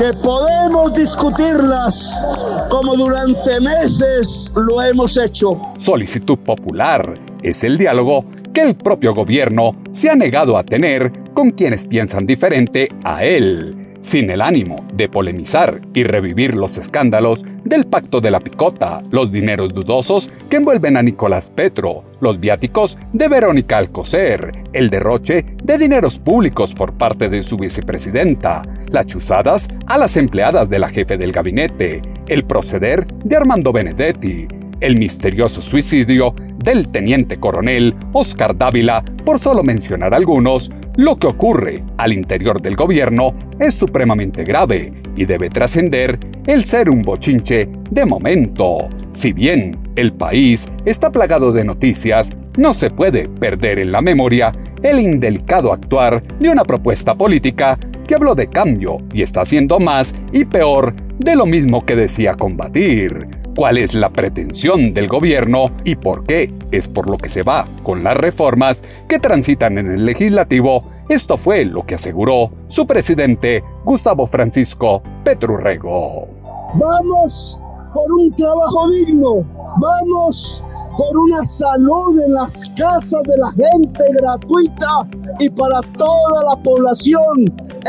que 0.00 0.14
podemos 0.14 0.94
discutirlas 0.94 2.24
como 2.70 2.96
durante 2.96 3.60
meses 3.60 4.50
lo 4.56 4.80
hemos 4.80 5.18
hecho. 5.18 5.60
Solicitud 5.78 6.38
popular 6.38 7.20
es 7.42 7.64
el 7.64 7.76
diálogo 7.76 8.24
que 8.54 8.62
el 8.62 8.76
propio 8.76 9.14
gobierno 9.14 9.76
se 9.92 10.08
ha 10.08 10.16
negado 10.16 10.56
a 10.56 10.64
tener 10.64 11.12
con 11.34 11.50
quienes 11.50 11.84
piensan 11.84 12.26
diferente 12.26 12.88
a 13.04 13.24
él 13.24 13.79
sin 14.02 14.30
el 14.30 14.40
ánimo 14.40 14.84
de 14.94 15.08
polemizar 15.08 15.80
y 15.94 16.04
revivir 16.04 16.54
los 16.54 16.78
escándalos 16.78 17.44
del 17.64 17.86
pacto 17.86 18.20
de 18.20 18.30
la 18.30 18.40
picota, 18.40 19.00
los 19.10 19.30
dineros 19.30 19.74
dudosos 19.74 20.28
que 20.48 20.56
envuelven 20.56 20.96
a 20.96 21.02
Nicolás 21.02 21.50
Petro, 21.50 22.02
los 22.20 22.40
viáticos 22.40 22.98
de 23.12 23.28
Verónica 23.28 23.78
Alcocer, 23.78 24.52
el 24.72 24.90
derroche 24.90 25.44
de 25.62 25.78
dineros 25.78 26.18
públicos 26.18 26.74
por 26.74 26.94
parte 26.94 27.28
de 27.28 27.42
su 27.42 27.56
vicepresidenta, 27.56 28.62
las 28.90 29.06
chuzadas 29.06 29.68
a 29.86 29.98
las 29.98 30.16
empleadas 30.16 30.68
de 30.68 30.78
la 30.78 30.88
jefe 30.88 31.16
del 31.16 31.32
gabinete, 31.32 32.02
el 32.28 32.44
proceder 32.44 33.06
de 33.06 33.36
Armando 33.36 33.72
Benedetti, 33.72 34.48
el 34.80 34.98
misterioso 34.98 35.60
suicidio 35.60 36.34
del 36.64 36.88
teniente 36.88 37.38
coronel 37.38 37.94
Oscar 38.12 38.56
Dávila, 38.56 39.02
por 39.24 39.38
solo 39.38 39.62
mencionar 39.62 40.14
algunos, 40.14 40.70
lo 40.96 41.16
que 41.16 41.26
ocurre 41.26 41.82
al 41.96 42.12
interior 42.12 42.60
del 42.60 42.76
gobierno 42.76 43.34
es 43.58 43.74
supremamente 43.74 44.44
grave 44.44 44.92
y 45.16 45.24
debe 45.24 45.48
trascender 45.48 46.18
el 46.46 46.64
ser 46.64 46.90
un 46.90 47.02
bochinche 47.02 47.68
de 47.90 48.04
momento. 48.04 48.88
Si 49.10 49.32
bien 49.32 49.76
el 49.96 50.12
país 50.12 50.66
está 50.84 51.10
plagado 51.10 51.52
de 51.52 51.64
noticias, 51.64 52.30
no 52.58 52.74
se 52.74 52.90
puede 52.90 53.28
perder 53.28 53.78
en 53.78 53.92
la 53.92 54.00
memoria 54.00 54.52
el 54.82 55.00
indelicado 55.00 55.72
actuar 55.72 56.22
de 56.38 56.50
una 56.50 56.64
propuesta 56.64 57.14
política 57.14 57.78
que 58.06 58.14
habló 58.14 58.34
de 58.34 58.48
cambio 58.48 58.98
y 59.12 59.22
está 59.22 59.42
haciendo 59.42 59.78
más 59.78 60.14
y 60.32 60.44
peor 60.44 60.94
de 61.18 61.36
lo 61.36 61.46
mismo 61.46 61.84
que 61.84 61.96
decía 61.96 62.34
combatir 62.34 63.39
cuál 63.54 63.78
es 63.78 63.94
la 63.94 64.10
pretensión 64.10 64.92
del 64.94 65.08
gobierno 65.08 65.66
y 65.84 65.96
por 65.96 66.24
qué 66.24 66.52
es 66.70 66.88
por 66.88 67.08
lo 67.08 67.16
que 67.16 67.28
se 67.28 67.42
va 67.42 67.66
con 67.82 68.04
las 68.04 68.16
reformas 68.16 68.82
que 69.08 69.18
transitan 69.18 69.78
en 69.78 69.90
el 69.90 70.06
legislativo, 70.06 70.84
esto 71.08 71.36
fue 71.36 71.64
lo 71.64 71.84
que 71.84 71.96
aseguró 71.96 72.50
su 72.68 72.86
presidente 72.86 73.64
Gustavo 73.84 74.26
Francisco 74.26 75.02
Petrurrego. 75.24 76.28
Vamos 76.74 77.62
por 77.92 78.12
un 78.12 78.32
trabajo 78.34 78.88
digno, 78.90 79.44
vamos 79.78 80.64
por 80.96 81.16
una 81.16 81.44
salud 81.44 82.20
en 82.20 82.34
las 82.34 82.66
casas 82.76 83.22
de 83.24 83.36
la 83.38 83.50
gente 83.52 84.04
gratuita 84.20 85.08
y 85.38 85.48
para 85.50 85.80
toda 85.96 86.44
la 86.44 86.62
población 86.62 87.44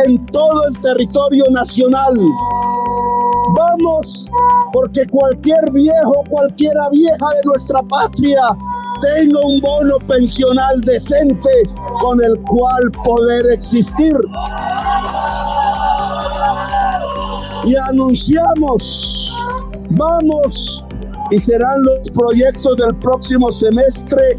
en 0.06 0.26
todo 0.28 0.66
el 0.68 0.80
territorio 0.80 1.46
nacional. 1.52 2.18
Vamos 3.62 4.30
porque 4.74 5.06
cualquier 5.08 5.72
viejo, 5.72 6.24
cualquiera 6.30 6.90
vieja 6.90 7.26
de 7.36 7.42
nuestra 7.46 7.82
patria 7.84 8.42
tenga 9.02 9.40
un 9.40 9.62
bono 9.62 9.98
pensional 10.08 10.82
decente 10.82 11.50
con 12.00 12.24
el 12.24 12.40
cual 12.42 12.92
poder 13.04 13.52
existir. 13.52 14.16
Y 17.66 17.76
anunciamos, 17.76 19.36
vamos 19.92 20.86
y 21.32 21.40
serán 21.40 21.82
los 21.84 22.10
proyectos 22.12 22.76
del 22.76 22.96
próximo 22.96 23.52
semestre 23.52 24.38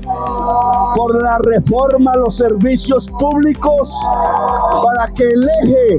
por 0.95 1.23
la 1.23 1.39
reforma 1.39 2.13
a 2.13 2.17
los 2.17 2.37
servicios 2.37 3.09
públicos 3.09 3.91
para 4.85 5.13
que 5.15 5.25
el 5.25 5.49
eje 5.65 5.99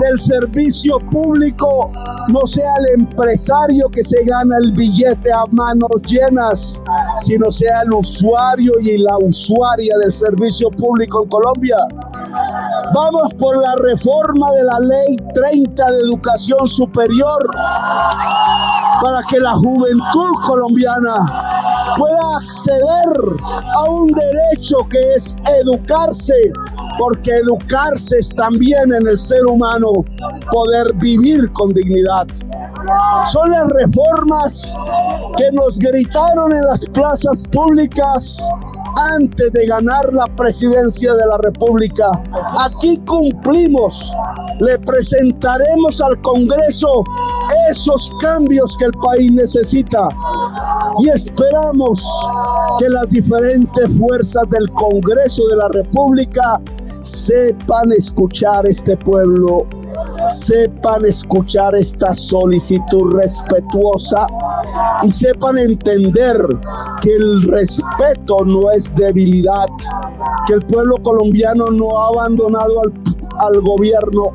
del 0.00 0.20
servicio 0.20 0.98
público 0.98 1.90
no 2.28 2.46
sea 2.46 2.76
el 2.78 3.02
empresario 3.02 3.88
que 3.90 4.02
se 4.02 4.24
gana 4.24 4.56
el 4.58 4.72
billete 4.72 5.32
a 5.32 5.44
manos 5.50 5.90
llenas, 6.06 6.82
sino 7.16 7.50
sea 7.50 7.82
el 7.82 7.92
usuario 7.92 8.72
y 8.80 8.98
la 8.98 9.16
usuaria 9.18 9.94
del 10.02 10.12
servicio 10.12 10.70
público 10.70 11.22
en 11.22 11.28
Colombia. 11.28 11.76
Vamos 12.94 13.34
por 13.34 13.56
la 13.56 13.74
reforma 13.76 14.50
de 14.52 14.64
la 14.64 14.80
ley 14.80 15.16
30 15.34 15.90
de 15.90 16.00
educación 16.00 16.66
superior 16.66 17.50
para 19.00 19.22
que 19.28 19.38
la 19.38 19.52
juventud 19.54 20.34
colombiana 20.46 21.94
pueda 21.96 22.36
acceder 22.36 23.16
a 23.74 23.84
un 23.84 24.08
derecho 24.08 24.78
que 24.90 25.14
es 25.14 25.36
educarse, 25.60 26.52
porque 26.98 27.30
educarse 27.36 28.18
es 28.18 28.28
también 28.30 28.92
en 28.92 29.06
el 29.06 29.18
ser 29.18 29.44
humano 29.46 30.04
poder 30.50 30.92
vivir 30.94 31.52
con 31.52 31.72
dignidad. 31.72 32.26
Son 33.30 33.50
las 33.50 33.68
reformas 33.68 34.74
que 35.36 35.50
nos 35.52 35.78
gritaron 35.78 36.52
en 36.52 36.64
las 36.64 36.86
plazas 36.86 37.42
públicas 37.48 38.46
antes 38.96 39.52
de 39.52 39.66
ganar 39.66 40.12
la 40.12 40.26
presidencia 40.36 41.12
de 41.14 41.26
la 41.26 41.38
República. 41.38 42.22
Aquí 42.58 42.98
cumplimos. 43.06 44.14
Le 44.60 44.78
presentaremos 44.78 46.00
al 46.00 46.20
Congreso 46.22 47.04
esos 47.70 48.10
cambios 48.20 48.76
que 48.76 48.86
el 48.86 48.92
país 48.92 49.32
necesita. 49.32 50.08
Y 51.00 51.08
esperamos 51.08 52.04
que 52.78 52.88
las 52.88 53.08
diferentes 53.10 53.98
fuerzas 53.98 54.48
del 54.50 54.70
Congreso 54.72 55.46
de 55.48 55.56
la 55.56 55.68
República 55.68 56.60
sepan 57.04 57.92
escuchar 57.92 58.66
este 58.66 58.96
pueblo. 58.96 59.66
Sepan 60.28 61.04
escuchar 61.04 61.74
esta 61.74 62.14
solicitud 62.14 63.14
respetuosa. 63.14 64.26
Y 65.02 65.10
sepan 65.10 65.58
entender 65.58 66.36
que 67.02 67.14
el 67.14 67.42
respeto 67.42 68.44
no 68.44 68.70
es 68.70 68.94
debilidad, 68.94 69.68
que 70.46 70.54
el 70.54 70.62
pueblo 70.62 70.96
colombiano 71.02 71.70
no 71.70 71.98
ha 71.98 72.08
abandonado 72.08 72.82
al, 72.82 72.92
al 73.38 73.60
gobierno, 73.60 74.32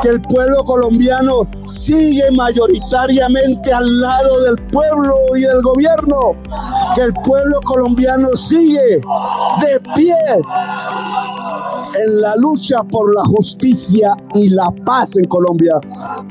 que 0.00 0.10
el 0.10 0.22
pueblo 0.22 0.62
colombiano 0.64 1.40
sigue 1.66 2.30
mayoritariamente 2.30 3.72
al 3.72 4.00
lado 4.00 4.42
del 4.44 4.56
pueblo 4.68 5.16
y 5.36 5.40
del 5.40 5.62
gobierno, 5.62 6.36
que 6.94 7.02
el 7.02 7.12
pueblo 7.14 7.60
colombiano 7.64 8.28
sigue 8.36 9.00
de 9.60 9.80
pie 9.96 10.14
en 11.94 12.20
la 12.20 12.36
lucha 12.36 12.82
por 12.84 13.14
la 13.14 13.24
justicia 13.24 14.16
y 14.34 14.50
la 14.50 14.70
paz 14.84 15.16
en 15.16 15.24
Colombia. 15.24 15.74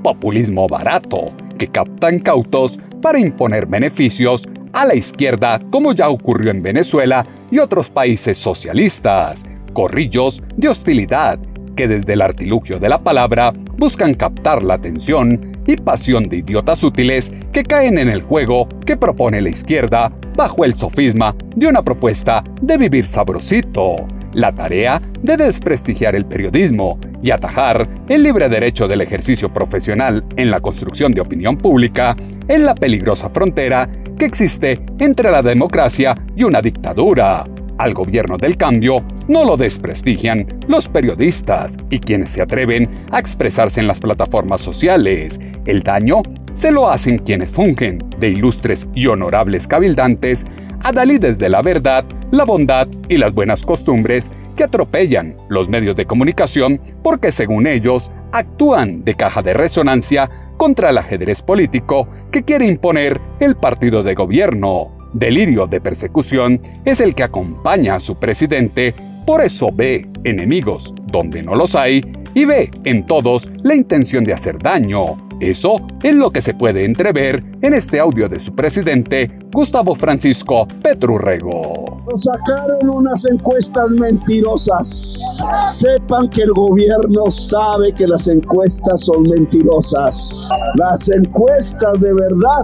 Populismo 0.03 0.67
barato 0.67 1.31
que 1.57 1.67
captan 1.67 2.19
cautos 2.19 2.79
para 3.01 3.19
imponer 3.19 3.65
beneficios 3.65 4.43
a 4.73 4.85
la 4.85 4.95
izquierda 4.95 5.59
como 5.71 5.93
ya 5.93 6.09
ocurrió 6.09 6.51
en 6.51 6.61
Venezuela 6.61 7.25
y 7.51 7.59
otros 7.59 7.89
países 7.89 8.37
socialistas. 8.37 9.45
Corrillos 9.73 10.43
de 10.55 10.69
hostilidad 10.69 11.39
que 11.75 11.87
desde 11.87 12.13
el 12.13 12.21
artilugio 12.21 12.79
de 12.79 12.89
la 12.89 13.01
palabra 13.03 13.53
buscan 13.77 14.15
captar 14.15 14.63
la 14.63 14.75
atención 14.75 15.53
y 15.67 15.75
pasión 15.75 16.23
de 16.23 16.37
idiotas 16.37 16.83
útiles 16.83 17.31
que 17.51 17.63
caen 17.63 17.99
en 17.99 18.09
el 18.09 18.23
juego 18.23 18.67
que 18.85 18.97
propone 18.97 19.41
la 19.41 19.49
izquierda 19.49 20.11
bajo 20.35 20.65
el 20.65 20.73
sofisma 20.73 21.35
de 21.55 21.67
una 21.67 21.83
propuesta 21.83 22.43
de 22.61 22.77
vivir 22.77 23.05
sabrosito 23.05 23.95
la 24.33 24.51
tarea 24.51 25.01
de 25.21 25.37
desprestigiar 25.37 26.15
el 26.15 26.25
periodismo 26.25 26.99
y 27.21 27.31
atajar 27.31 27.87
el 28.09 28.23
libre 28.23 28.49
derecho 28.49 28.87
del 28.87 29.01
ejercicio 29.01 29.51
profesional 29.51 30.23
en 30.35 30.51
la 30.51 30.59
construcción 30.59 31.11
de 31.11 31.21
opinión 31.21 31.57
pública 31.57 32.15
en 32.47 32.65
la 32.65 32.75
peligrosa 32.75 33.29
frontera 33.29 33.89
que 34.17 34.25
existe 34.25 34.79
entre 34.99 35.31
la 35.31 35.41
democracia 35.41 36.15
y 36.35 36.43
una 36.43 36.61
dictadura. 36.61 37.43
Al 37.77 37.93
gobierno 37.93 38.37
del 38.37 38.57
cambio 38.57 38.95
no 39.27 39.45
lo 39.45 39.55
desprestigian 39.55 40.47
los 40.67 40.87
periodistas 40.87 41.77
y 41.89 41.99
quienes 41.99 42.29
se 42.29 42.41
atreven 42.41 42.89
a 43.11 43.19
expresarse 43.19 43.79
en 43.79 43.87
las 43.87 43.99
plataformas 43.99 44.61
sociales. 44.61 45.39
El 45.65 45.81
daño 45.81 46.23
se 46.53 46.71
lo 46.71 46.89
hacen 46.89 47.19
quienes 47.19 47.51
fungen 47.51 47.99
de 48.17 48.29
ilustres 48.29 48.87
y 48.95 49.05
honorables 49.05 49.67
cabildantes, 49.67 50.45
adalides 50.81 51.37
de 51.37 51.49
la 51.49 51.61
verdad 51.61 52.03
la 52.31 52.43
bondad 52.45 52.87
y 53.09 53.17
las 53.17 53.33
buenas 53.33 53.65
costumbres 53.65 54.31
que 54.55 54.63
atropellan 54.63 55.35
los 55.49 55.69
medios 55.69 55.95
de 55.95 56.05
comunicación 56.05 56.81
porque 57.03 57.31
según 57.31 57.67
ellos 57.67 58.11
actúan 58.31 59.03
de 59.03 59.15
caja 59.15 59.41
de 59.41 59.53
resonancia 59.53 60.29
contra 60.57 60.89
el 60.89 60.97
ajedrez 60.97 61.41
político 61.41 62.09
que 62.31 62.43
quiere 62.43 62.67
imponer 62.67 63.21
el 63.39 63.55
partido 63.55 64.03
de 64.03 64.15
gobierno. 64.15 64.97
Delirio 65.13 65.67
de 65.67 65.79
persecución 65.79 66.61
es 66.83 66.99
el 66.99 67.15
que 67.15 67.23
acompaña 67.23 67.95
a 67.95 67.99
su 67.99 68.19
presidente, 68.19 68.93
por 69.25 69.41
eso 69.41 69.69
ve 69.73 70.05
enemigos 70.23 70.93
donde 71.05 71.41
no 71.43 71.55
los 71.55 71.75
hay 71.75 72.01
y 72.33 72.45
ve 72.45 72.69
en 72.83 73.05
todos 73.05 73.49
la 73.63 73.75
intención 73.75 74.23
de 74.23 74.33
hacer 74.33 74.57
daño. 74.57 75.17
Eso 75.39 75.85
es 76.03 76.15
lo 76.15 76.31
que 76.31 76.41
se 76.41 76.55
puede 76.55 76.83
entrever 76.83 77.43
en 77.61 77.73
este 77.73 77.99
audio 77.99 78.27
de 78.27 78.39
su 78.39 78.55
presidente, 78.55 79.31
Gustavo 79.51 79.95
Francisco 79.95 80.67
Petrurrego. 80.81 81.86
Sacaron 82.15 82.89
unas 82.89 83.25
encuestas 83.25 83.91
mentirosas. 83.91 85.39
Sepan 85.67 86.29
que 86.29 86.43
el 86.43 86.53
gobierno 86.53 87.29
sabe 87.29 87.93
que 87.93 88.07
las 88.07 88.27
encuestas 88.27 89.01
son 89.01 89.23
mentirosas. 89.23 90.49
Las 90.75 91.09
encuestas 91.09 91.99
de 91.99 92.13
verdad 92.13 92.63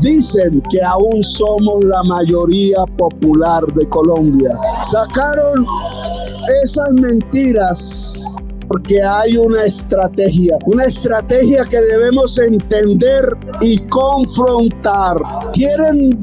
dicen 0.00 0.60
que 0.68 0.82
aún 0.82 1.22
somos 1.22 1.84
la 1.84 2.02
mayoría 2.02 2.84
popular 2.98 3.64
de 3.72 3.88
Colombia. 3.88 4.50
Sacaron 4.82 5.64
esas 6.62 6.92
mentiras 6.92 8.36
porque 8.68 9.00
hay 9.00 9.36
una 9.36 9.64
estrategia, 9.64 10.58
una 10.66 10.84
estrategia 10.84 11.64
que 11.64 11.80
debemos 11.80 12.36
entender 12.38 13.36
y 13.60 13.78
confrontar. 13.88 15.16
Quieren 15.52 16.18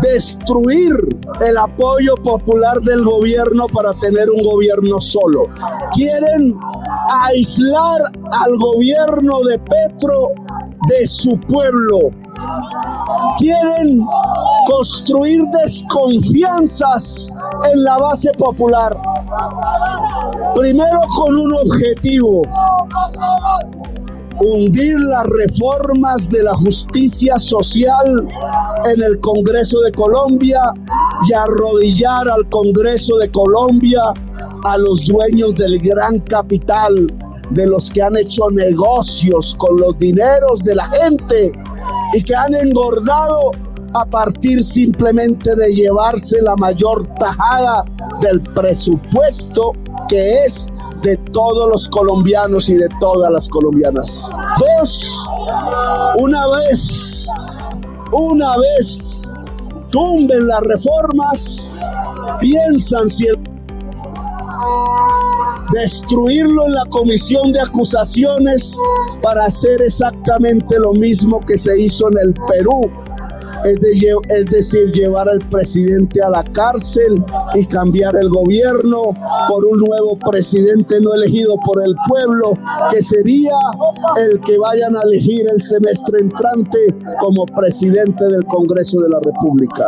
destruir 0.00 0.92
el 1.40 1.56
apoyo 1.56 2.14
popular 2.16 2.80
del 2.80 3.04
gobierno 3.04 3.66
para 3.68 3.92
tener 3.94 4.30
un 4.30 4.42
gobierno 4.42 5.00
solo. 5.00 5.44
Quieren 5.92 6.58
aislar 7.24 8.02
al 8.32 8.58
gobierno 8.58 9.40
de 9.44 9.58
Petro 9.58 10.32
de 10.88 11.06
su 11.06 11.38
pueblo. 11.40 12.10
Quieren 13.38 14.04
construir 14.66 15.42
desconfianzas 15.62 17.32
en 17.72 17.84
la 17.84 17.98
base 17.98 18.32
popular. 18.34 18.96
Primero 20.54 21.00
con 21.16 21.36
un 21.36 21.54
objetivo, 21.54 22.42
hundir 24.40 24.98
las 25.00 25.26
reformas 25.26 26.30
de 26.30 26.42
la 26.42 26.54
justicia 26.54 27.38
social 27.38 28.28
en 28.84 29.02
el 29.02 29.18
Congreso 29.20 29.80
de 29.80 29.92
Colombia 29.92 30.60
y 31.28 31.32
arrodillar 31.32 32.28
al 32.28 32.48
Congreso 32.48 33.16
de 33.16 33.30
Colombia 33.30 34.00
a 34.64 34.78
los 34.78 35.04
dueños 35.04 35.54
del 35.56 35.78
gran 35.80 36.20
capital, 36.20 37.12
de 37.50 37.66
los 37.66 37.90
que 37.90 38.02
han 38.02 38.16
hecho 38.16 38.50
negocios 38.50 39.54
con 39.56 39.76
los 39.80 39.98
dineros 39.98 40.62
de 40.62 40.74
la 40.74 40.88
gente 40.88 41.52
y 42.14 42.22
que 42.22 42.34
han 42.34 42.54
engordado 42.54 43.52
a 43.94 44.04
partir 44.04 44.62
simplemente 44.62 45.54
de 45.54 45.72
llevarse 45.72 46.42
la 46.42 46.54
mayor 46.56 47.06
tajada 47.14 47.84
del 48.20 48.40
presupuesto 48.40 49.72
que 50.08 50.44
es 50.44 50.70
de 51.02 51.16
todos 51.32 51.68
los 51.68 51.88
colombianos 51.88 52.68
y 52.68 52.74
de 52.74 52.88
todas 53.00 53.30
las 53.30 53.48
colombianas. 53.48 54.30
Dos, 54.58 55.24
una 56.18 56.46
vez, 56.48 57.26
una 58.12 58.56
vez 58.56 59.22
tumben 59.90 60.46
las 60.46 60.60
reformas, 60.60 61.74
piensan 62.40 63.08
si 63.08 63.26
destruirlo 65.72 66.66
en 66.66 66.74
la 66.74 66.84
comisión 66.86 67.52
de 67.52 67.60
acusaciones 67.60 68.78
para 69.22 69.44
hacer 69.44 69.82
exactamente 69.82 70.78
lo 70.78 70.92
mismo 70.92 71.40
que 71.40 71.58
se 71.58 71.78
hizo 71.80 72.08
en 72.10 72.18
el 72.28 72.34
Perú 72.48 72.90
es, 73.68 74.46
decir, 74.46 74.92
llevar 74.92 75.28
al 75.28 75.38
presidente 75.38 76.22
a 76.22 76.30
la 76.30 76.44
cárcel 76.44 77.24
y 77.54 77.66
cambiar 77.66 78.16
el 78.16 78.28
gobierno 78.28 79.16
por 79.48 79.64
un 79.64 79.78
nuevo 79.78 80.18
presidente 80.18 81.00
no 81.00 81.14
elegido 81.14 81.56
por 81.64 81.82
el 81.86 81.94
pueblo, 82.08 82.54
que 82.90 83.02
sería 83.02 83.56
el 84.16 84.40
que 84.40 84.58
vayan 84.58 84.96
a 84.96 85.02
elegir 85.02 85.46
el 85.50 85.60
semestre 85.60 86.20
entrante 86.20 86.78
como 87.20 87.46
presidente 87.46 88.24
del 88.28 88.44
Congreso 88.44 89.00
de 89.00 89.08
la 89.10 89.20
República. 89.20 89.84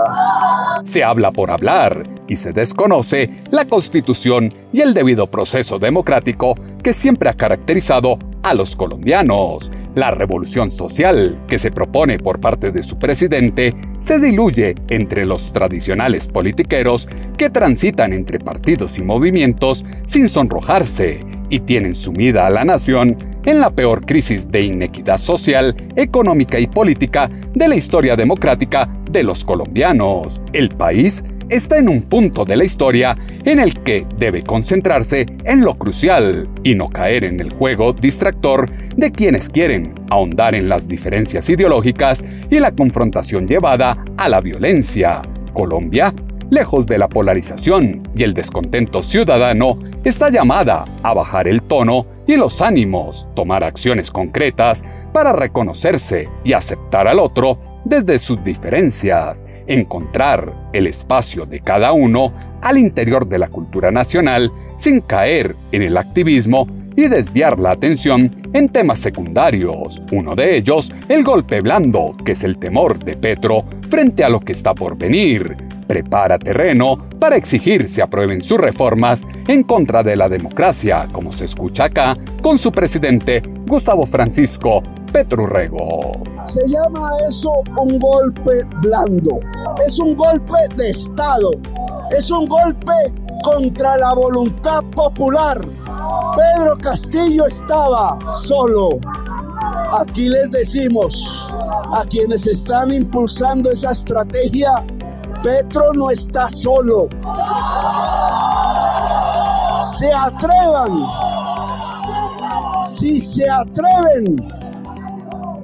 Se 0.84 1.02
habla 1.04 1.30
por 1.30 1.50
hablar 1.50 2.02
y 2.28 2.36
se 2.36 2.52
desconoce 2.52 3.42
la 3.50 3.64
constitución 3.64 4.52
y 4.72 4.80
el 4.80 4.94
debido 4.94 5.26
proceso 5.26 5.78
democrático 5.78 6.54
que 6.82 6.92
siempre 6.92 7.28
ha 7.28 7.34
caracterizado 7.34 8.18
a 8.42 8.54
los 8.54 8.76
colombianos. 8.76 9.70
La 9.94 10.12
revolución 10.12 10.70
social 10.70 11.38
que 11.48 11.58
se 11.58 11.70
propone 11.70 12.18
por 12.18 12.40
parte 12.40 12.70
de 12.70 12.82
su 12.82 12.98
presidente 12.98 13.74
se 14.00 14.18
diluye 14.20 14.74
entre 14.88 15.24
los 15.24 15.52
tradicionales 15.52 16.28
politiqueros 16.28 17.08
que 17.36 17.50
transitan 17.50 18.12
entre 18.12 18.38
partidos 18.38 18.98
y 18.98 19.02
movimientos 19.02 19.84
sin 20.06 20.28
sonrojarse 20.28 21.24
y 21.50 21.60
tienen 21.60 21.96
sumida 21.96 22.46
a 22.46 22.50
la 22.50 22.64
nación 22.64 23.18
en 23.44 23.60
la 23.60 23.70
peor 23.70 24.04
crisis 24.06 24.50
de 24.50 24.62
inequidad 24.62 25.18
social, 25.18 25.74
económica 25.96 26.60
y 26.60 26.66
política 26.66 27.28
de 27.54 27.68
la 27.68 27.74
historia 27.74 28.14
democrática 28.14 28.88
de 29.10 29.22
los 29.24 29.44
colombianos. 29.44 30.40
El 30.52 30.68
país 30.68 31.24
está 31.50 31.78
en 31.78 31.88
un 31.88 32.02
punto 32.02 32.44
de 32.44 32.56
la 32.56 32.64
historia 32.64 33.16
en 33.44 33.58
el 33.58 33.74
que 33.82 34.06
debe 34.16 34.42
concentrarse 34.42 35.26
en 35.44 35.62
lo 35.62 35.74
crucial 35.74 36.48
y 36.62 36.74
no 36.76 36.88
caer 36.88 37.24
en 37.24 37.40
el 37.40 37.52
juego 37.52 37.92
distractor 37.92 38.70
de 38.96 39.10
quienes 39.10 39.48
quieren 39.48 39.92
ahondar 40.10 40.54
en 40.54 40.68
las 40.68 40.86
diferencias 40.86 41.50
ideológicas 41.50 42.22
y 42.50 42.60
la 42.60 42.70
confrontación 42.70 43.46
llevada 43.46 44.02
a 44.16 44.28
la 44.28 44.40
violencia. 44.40 45.22
Colombia, 45.52 46.14
lejos 46.50 46.86
de 46.86 46.98
la 46.98 47.08
polarización 47.08 48.02
y 48.14 48.22
el 48.22 48.32
descontento 48.32 49.02
ciudadano, 49.02 49.78
está 50.04 50.30
llamada 50.30 50.84
a 51.02 51.14
bajar 51.14 51.48
el 51.48 51.62
tono 51.62 52.06
y 52.28 52.36
los 52.36 52.62
ánimos, 52.62 53.28
tomar 53.34 53.64
acciones 53.64 54.10
concretas 54.10 54.84
para 55.12 55.32
reconocerse 55.32 56.28
y 56.44 56.52
aceptar 56.52 57.08
al 57.08 57.18
otro 57.18 57.58
desde 57.84 58.20
sus 58.20 58.42
diferencias 58.44 59.42
encontrar 59.70 60.52
el 60.72 60.86
espacio 60.86 61.46
de 61.46 61.60
cada 61.60 61.92
uno 61.92 62.32
al 62.60 62.76
interior 62.76 63.26
de 63.26 63.38
la 63.38 63.48
cultura 63.48 63.90
nacional 63.90 64.52
sin 64.76 65.00
caer 65.00 65.54
en 65.72 65.82
el 65.82 65.96
activismo 65.96 66.66
y 66.96 67.08
desviar 67.08 67.58
la 67.58 67.70
atención 67.70 68.30
en 68.52 68.68
temas 68.68 68.98
secundarios. 68.98 70.02
Uno 70.12 70.34
de 70.34 70.56
ellos, 70.56 70.92
el 71.08 71.22
golpe 71.22 71.60
blando, 71.60 72.16
que 72.24 72.32
es 72.32 72.42
el 72.44 72.58
temor 72.58 72.98
de 72.98 73.16
Petro 73.16 73.64
frente 73.88 74.24
a 74.24 74.28
lo 74.28 74.40
que 74.40 74.52
está 74.52 74.74
por 74.74 74.98
venir. 74.98 75.56
Prepara 75.90 76.38
terreno 76.38 76.96
para 77.18 77.34
exigir 77.34 77.88
se 77.88 78.00
aprueben 78.00 78.42
sus 78.42 78.60
reformas 78.60 79.22
en 79.48 79.64
contra 79.64 80.04
de 80.04 80.14
la 80.14 80.28
democracia, 80.28 81.08
como 81.10 81.32
se 81.32 81.46
escucha 81.46 81.86
acá, 81.86 82.16
con 82.40 82.58
su 82.58 82.70
presidente 82.70 83.42
Gustavo 83.66 84.06
Francisco 84.06 84.84
Petrurrego. 85.12 86.12
Se 86.44 86.60
llama 86.68 87.10
eso 87.28 87.50
un 87.76 87.98
golpe 87.98 88.64
blando. 88.82 89.40
Es 89.84 89.98
un 89.98 90.14
golpe 90.14 90.54
de 90.76 90.90
Estado. 90.90 91.50
Es 92.16 92.30
un 92.30 92.46
golpe 92.46 92.92
contra 93.42 93.96
la 93.96 94.14
voluntad 94.14 94.84
popular. 94.94 95.60
Pedro 96.36 96.78
Castillo 96.78 97.46
estaba 97.46 98.16
solo. 98.36 98.90
Aquí 99.98 100.28
les 100.28 100.52
decimos 100.52 101.52
a 101.92 102.04
quienes 102.04 102.46
están 102.46 102.92
impulsando 102.92 103.72
esa 103.72 103.90
estrategia, 103.90 104.84
Petro 105.42 105.92
no 105.94 106.10
está 106.10 106.50
solo. 106.50 107.08
Se 109.96 110.12
atrevan. 110.12 110.90
Si 112.82 113.18
se 113.20 113.48
atreven 113.48 114.36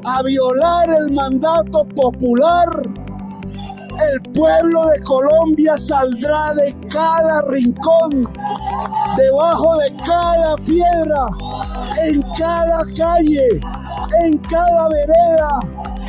a 0.06 0.22
violar 0.22 0.88
el 0.88 1.12
mandato 1.12 1.86
popular, 1.88 2.68
el 2.86 4.32
pueblo 4.32 4.86
de 4.86 5.02
Colombia 5.02 5.76
saldrá 5.76 6.54
de 6.54 6.74
cada 6.88 7.42
rincón, 7.42 8.30
debajo 9.16 9.76
de 9.76 9.94
cada 10.04 10.56
piedra, 10.56 11.28
en 12.02 12.22
cada 12.38 12.82
calle, 12.96 13.60
en 14.22 14.38
cada 14.38 14.88
vereda, 14.88 15.60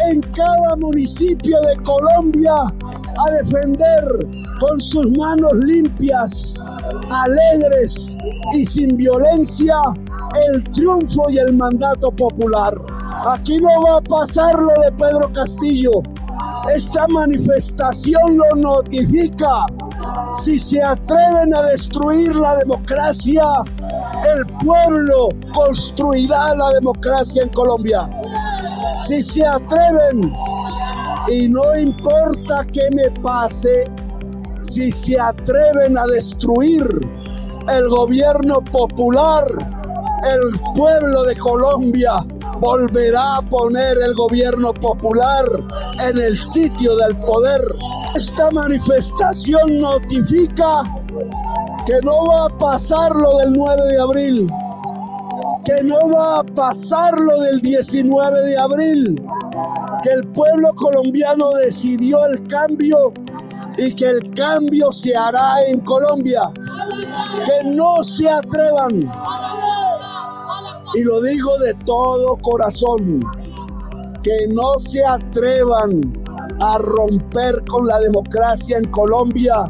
en 0.10 0.22
cada 0.22 0.76
municipio 0.78 1.60
de 1.62 1.76
Colombia 1.84 2.74
a 3.18 3.32
defender 3.32 4.04
con 4.60 4.80
sus 4.80 5.10
manos 5.18 5.54
limpias, 5.56 6.56
alegres 7.10 8.18
y 8.54 8.66
sin 8.66 8.98
violencia 8.98 9.76
el 10.50 10.64
triunfo 10.72 11.30
y 11.30 11.38
el 11.38 11.54
mandato 11.54 12.12
popular. 12.12 12.76
Aquí 13.26 13.58
no 13.60 13.70
va 13.84 13.98
a 13.98 14.02
pasar 14.02 14.56
lo 14.60 14.74
de 14.82 14.92
Pedro 14.92 15.32
Castillo. 15.34 15.92
Esta 16.74 17.08
manifestación 17.08 18.38
lo 18.38 18.56
notifica. 18.56 19.66
Si 20.38 20.58
se 20.58 20.82
atreven 20.84 21.54
a 21.54 21.64
destruir 21.64 22.36
la 22.36 22.56
democracia, 22.58 23.44
el 24.36 24.46
pueblo 24.66 25.30
construirá 25.54 26.56
la 26.56 26.72
democracia 26.74 27.44
en 27.44 27.50
Colombia. 27.50 28.10
Si 29.00 29.22
se 29.22 29.46
atreven, 29.46 30.34
y 31.28 31.50
no 31.50 31.78
importa 31.78 32.66
qué 32.72 32.90
me 32.94 33.10
pase, 33.22 33.86
si 34.62 34.92
se 34.92 35.20
atreven 35.20 35.98
a 35.98 36.06
destruir 36.08 36.86
el 37.70 37.88
gobierno 37.90 38.62
popular, 38.62 39.46
el 40.26 40.60
pueblo 40.76 41.24
de 41.24 41.36
Colombia 41.36 42.14
volverá 42.60 43.38
a 43.38 43.42
poner 43.42 43.98
el 43.98 44.14
gobierno 44.16 44.74
popular 44.74 45.46
en 46.00 46.18
el 46.18 46.38
sitio 46.38 46.96
del 46.96 47.16
poder. 47.18 47.62
Esta 48.16 48.50
manifestación 48.52 49.80
notifica 49.80 50.84
que 51.86 52.00
no 52.04 52.26
va 52.26 52.46
a 52.46 52.58
pasar 52.58 53.16
lo 53.16 53.38
del 53.38 53.54
9 53.54 53.82
de 53.88 54.00
abril, 54.02 54.50
que 55.66 55.84
no 55.84 56.10
va 56.10 56.40
a 56.40 56.44
pasar 56.44 57.20
lo 57.20 57.40
del 57.42 57.62
19 57.62 58.42
de 58.42 58.58
abril, 58.58 59.27
que 60.08 60.14
el 60.14 60.28
pueblo 60.30 60.74
colombiano 60.76 61.54
decidió 61.56 62.26
el 62.28 62.48
cambio 62.48 63.14
y 63.78 63.94
que 63.94 64.06
el 64.06 64.34
cambio 64.34 64.90
se 64.92 65.16
hará 65.16 65.66
en 65.68 65.82
Colombia. 65.82 66.44
Que 67.46 67.70
no 67.70 68.02
se 68.04 68.30
atrevan. 68.30 69.12
Y 70.94 71.04
lo 71.04 71.22
digo 71.22 71.58
de 71.60 71.74
todo 71.86 72.38
corazón, 72.38 73.22
que 74.24 74.48
no 74.54 74.80
se 74.80 75.06
atrevan 75.06 76.02
a 76.62 76.78
romper 76.78 77.64
con 77.66 77.86
la 77.88 78.00
democracia 78.00 78.78
en 78.78 78.90
Colombia 78.90 79.70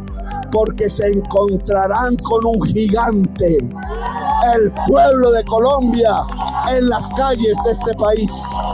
porque 0.52 0.88
se 0.88 1.08
encontrarán 1.08 2.16
con 2.18 2.46
un 2.46 2.62
gigante, 2.62 3.58
el 3.58 4.72
pueblo 4.88 5.32
de 5.32 5.44
Colombia, 5.46 6.12
en 6.76 6.90
las 6.90 7.10
calles 7.12 7.58
de 7.66 7.72
este 7.72 7.94
país. 7.94 8.32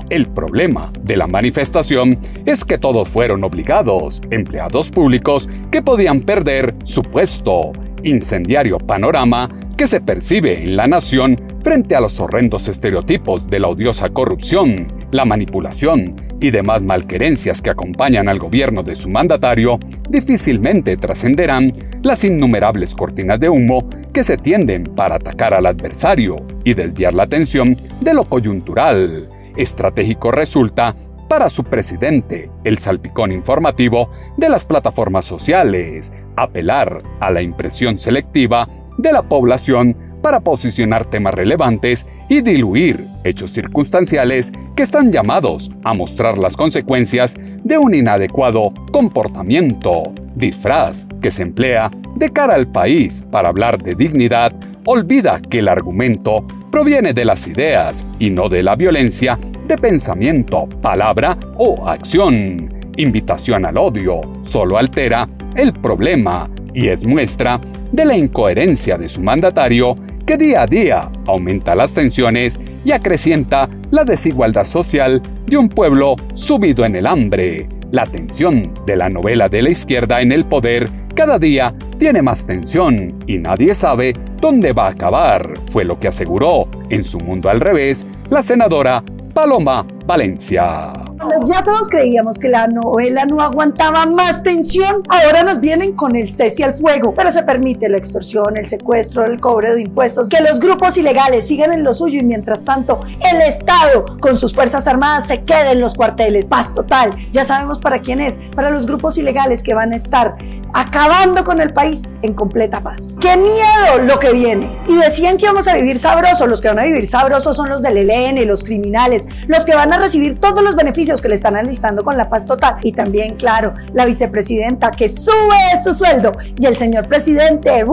El 0.09 0.27
problema 0.27 0.91
de 1.01 1.17
la 1.17 1.27
manifestación 1.27 2.19
es 2.45 2.63
que 2.65 2.77
todos 2.77 3.09
fueron 3.09 3.43
obligados, 3.43 4.21
empleados 4.31 4.89
públicos 4.89 5.49
que 5.71 5.81
podían 5.81 6.21
perder 6.21 6.75
su 6.85 7.01
puesto. 7.01 7.71
Incendiario 8.03 8.77
panorama 8.77 9.49
que 9.77 9.87
se 9.87 10.01
percibe 10.01 10.63
en 10.63 10.75
la 10.75 10.87
nación 10.87 11.35
frente 11.63 11.95
a 11.95 12.01
los 12.01 12.19
horrendos 12.19 12.67
estereotipos 12.67 13.49
de 13.49 13.59
la 13.59 13.69
odiosa 13.69 14.09
corrupción, 14.09 14.87
la 15.11 15.25
manipulación 15.25 16.15
y 16.43 16.51
demás 16.51 16.83
malquerencias 16.83 17.61
que 17.61 17.69
acompañan 17.69 18.27
al 18.27 18.37
gobierno 18.37 18.83
de 18.83 18.95
su 18.95 19.07
mandatario, 19.09 19.79
difícilmente 20.09 20.97
trascenderán 20.97 21.71
las 22.01 22.25
innumerables 22.25 22.95
cortinas 22.95 23.39
de 23.39 23.47
humo 23.47 23.87
que 24.11 24.23
se 24.23 24.35
tienden 24.35 24.83
para 24.83 25.15
atacar 25.15 25.53
al 25.53 25.65
adversario 25.65 26.35
y 26.65 26.73
desviar 26.73 27.13
la 27.13 27.23
atención 27.23 27.77
de 28.01 28.13
lo 28.13 28.25
coyuntural. 28.25 29.29
Estratégico 29.55 30.31
resulta 30.31 30.93
para 31.29 31.47
su 31.47 31.63
presidente 31.63 32.51
el 32.65 32.77
salpicón 32.77 33.31
informativo 33.31 34.11
de 34.35 34.49
las 34.49 34.65
plataformas 34.65 35.23
sociales, 35.23 36.11
apelar 36.35 37.03
a 37.21 37.31
la 37.31 37.41
impresión 37.41 37.97
selectiva 37.97 38.67
de 38.97 39.13
la 39.13 39.23
población 39.23 39.95
para 40.23 40.39
posicionar 40.39 41.05
temas 41.05 41.35
relevantes 41.35 42.07
y 42.29 42.41
diluir 42.41 42.97
hechos 43.25 43.51
circunstanciales 43.51 44.51
que 44.75 44.83
están 44.83 45.11
llamados 45.11 45.69
a 45.83 45.93
mostrar 45.93 46.37
las 46.37 46.55
consecuencias 46.55 47.35
de 47.63 47.77
un 47.77 47.93
inadecuado 47.93 48.73
comportamiento. 48.91 50.13
Disfraz 50.33 51.05
que 51.21 51.29
se 51.29 51.43
emplea 51.43 51.91
de 52.15 52.29
cara 52.31 52.55
al 52.55 52.71
país 52.71 53.23
para 53.29 53.49
hablar 53.49 53.83
de 53.83 53.95
dignidad 53.95 54.53
olvida 54.85 55.41
que 55.41 55.59
el 55.59 55.67
argumento 55.67 56.47
proviene 56.71 57.13
de 57.13 57.25
las 57.25 57.45
ideas 57.47 58.05
y 58.17 58.29
no 58.29 58.47
de 58.49 58.63
la 58.63 58.75
violencia 58.75 59.37
de 59.67 59.77
pensamiento, 59.77 60.67
palabra 60.81 61.37
o 61.57 61.87
acción. 61.87 62.69
invitación 62.95 63.65
al 63.65 63.77
odio, 63.77 64.21
solo 64.43 64.77
altera 64.77 65.27
el 65.55 65.73
problema 65.73 66.49
y 66.73 66.87
es 66.87 67.05
muestra 67.05 67.59
de 67.91 68.05
la 68.05 68.15
incoherencia 68.15 68.97
de 68.97 69.09
su 69.09 69.21
mandatario 69.21 69.95
que 70.25 70.37
día 70.37 70.63
a 70.63 70.67
día 70.67 71.11
aumenta 71.25 71.75
las 71.75 71.93
tensiones 71.93 72.59
y 72.85 72.91
acrecienta 72.91 73.69
la 73.91 74.03
desigualdad 74.03 74.63
social 74.63 75.21
de 75.45 75.57
un 75.57 75.69
pueblo 75.69 76.15
subido 76.33 76.85
en 76.85 76.95
el 76.95 77.07
hambre. 77.07 77.67
La 77.91 78.05
tensión 78.05 78.73
de 78.85 78.95
la 78.95 79.09
novela 79.09 79.49
de 79.49 79.61
la 79.61 79.69
izquierda 79.69 80.21
en 80.21 80.31
el 80.31 80.45
poder 80.45 80.89
cada 81.15 81.37
día 81.37 81.73
tiene 81.99 82.21
más 82.21 82.45
tensión 82.45 83.19
y 83.27 83.37
nadie 83.37 83.75
sabe 83.75 84.13
dónde 84.41 84.73
va 84.73 84.87
a 84.87 84.91
acabar, 84.91 85.53
fue 85.67 85.83
lo 85.83 85.99
que 85.99 86.07
aseguró 86.07 86.67
en 86.89 87.03
su 87.03 87.19
mundo 87.19 87.49
al 87.49 87.59
revés 87.59 88.05
la 88.31 88.41
senadora 88.41 89.03
Paloma 89.33 89.85
Valencia. 90.07 91.02
Ya 91.45 91.63
todos 91.63 91.89
creíamos 91.89 92.37
que 92.37 92.49
la 92.49 92.67
novela 92.67 93.25
no 93.25 93.41
aguantaba 93.41 94.05
más 94.05 94.43
tensión. 94.43 95.03
Ahora 95.09 95.43
nos 95.43 95.59
vienen 95.59 95.93
con 95.93 96.15
el 96.15 96.31
cese 96.31 96.63
al 96.63 96.73
fuego, 96.73 97.13
pero 97.13 97.31
se 97.31 97.43
permite 97.43 97.89
la 97.89 97.97
extorsión, 97.97 98.57
el 98.57 98.67
secuestro, 98.67 99.25
el 99.25 99.39
cobro 99.39 99.75
de 99.75 99.81
impuestos, 99.81 100.27
que 100.27 100.41
los 100.41 100.59
grupos 100.59 100.97
ilegales 100.97 101.47
sigan 101.47 101.73
en 101.73 101.83
lo 101.83 101.93
suyo 101.93 102.19
y 102.19 102.23
mientras 102.23 102.63
tanto 102.63 103.01
el 103.31 103.41
Estado 103.41 104.05
con 104.19 104.37
sus 104.37 104.53
fuerzas 104.53 104.87
armadas 104.87 105.27
se 105.27 105.43
quede 105.43 105.71
en 105.71 105.79
los 105.79 105.93
cuarteles. 105.93 106.47
Paz 106.47 106.73
total. 106.73 107.11
Ya 107.31 107.45
sabemos 107.45 107.79
para 107.79 108.01
quién 108.01 108.19
es, 108.19 108.37
para 108.55 108.69
los 108.69 108.85
grupos 108.85 109.17
ilegales 109.17 109.63
que 109.63 109.73
van 109.73 109.93
a 109.93 109.95
estar 109.95 110.35
acabando 110.73 111.43
con 111.43 111.61
el 111.61 111.71
país 111.71 112.03
en 112.21 112.33
completa 112.33 112.81
paz. 112.81 113.13
¡Qué 113.19 113.37
miedo 113.37 113.99
lo 114.05 114.19
que 114.19 114.33
viene! 114.33 114.71
Y 114.87 114.95
decían 114.95 115.37
que 115.37 115.45
íbamos 115.45 115.67
a 115.67 115.75
vivir 115.75 115.99
sabrosos. 115.99 116.47
Los 116.47 116.61
que 116.61 116.67
van 116.67 116.79
a 116.79 116.83
vivir 116.83 117.07
sabrosos 117.07 117.55
son 117.55 117.69
los 117.69 117.81
del 117.81 117.97
ELN, 117.97 118.47
los 118.47 118.63
criminales, 118.63 119.27
los 119.47 119.65
que 119.65 119.75
van 119.75 119.93
a 119.93 119.97
recibir 119.97 120.39
todos 120.39 120.63
los 120.63 120.75
beneficios 120.75 121.12
que 121.21 121.29
le 121.29 121.35
están 121.35 121.55
alistando 121.55 122.03
con 122.03 122.17
la 122.17 122.29
paz 122.29 122.45
total. 122.45 122.77
Y 122.83 122.91
también, 122.91 123.35
claro, 123.35 123.73
la 123.93 124.05
vicepresidenta 124.05 124.91
que 124.91 125.09
sube 125.09 125.81
su 125.83 125.93
sueldo 125.93 126.31
y 126.57 126.65
el 126.65 126.77
señor 126.77 127.07
presidente, 127.07 127.85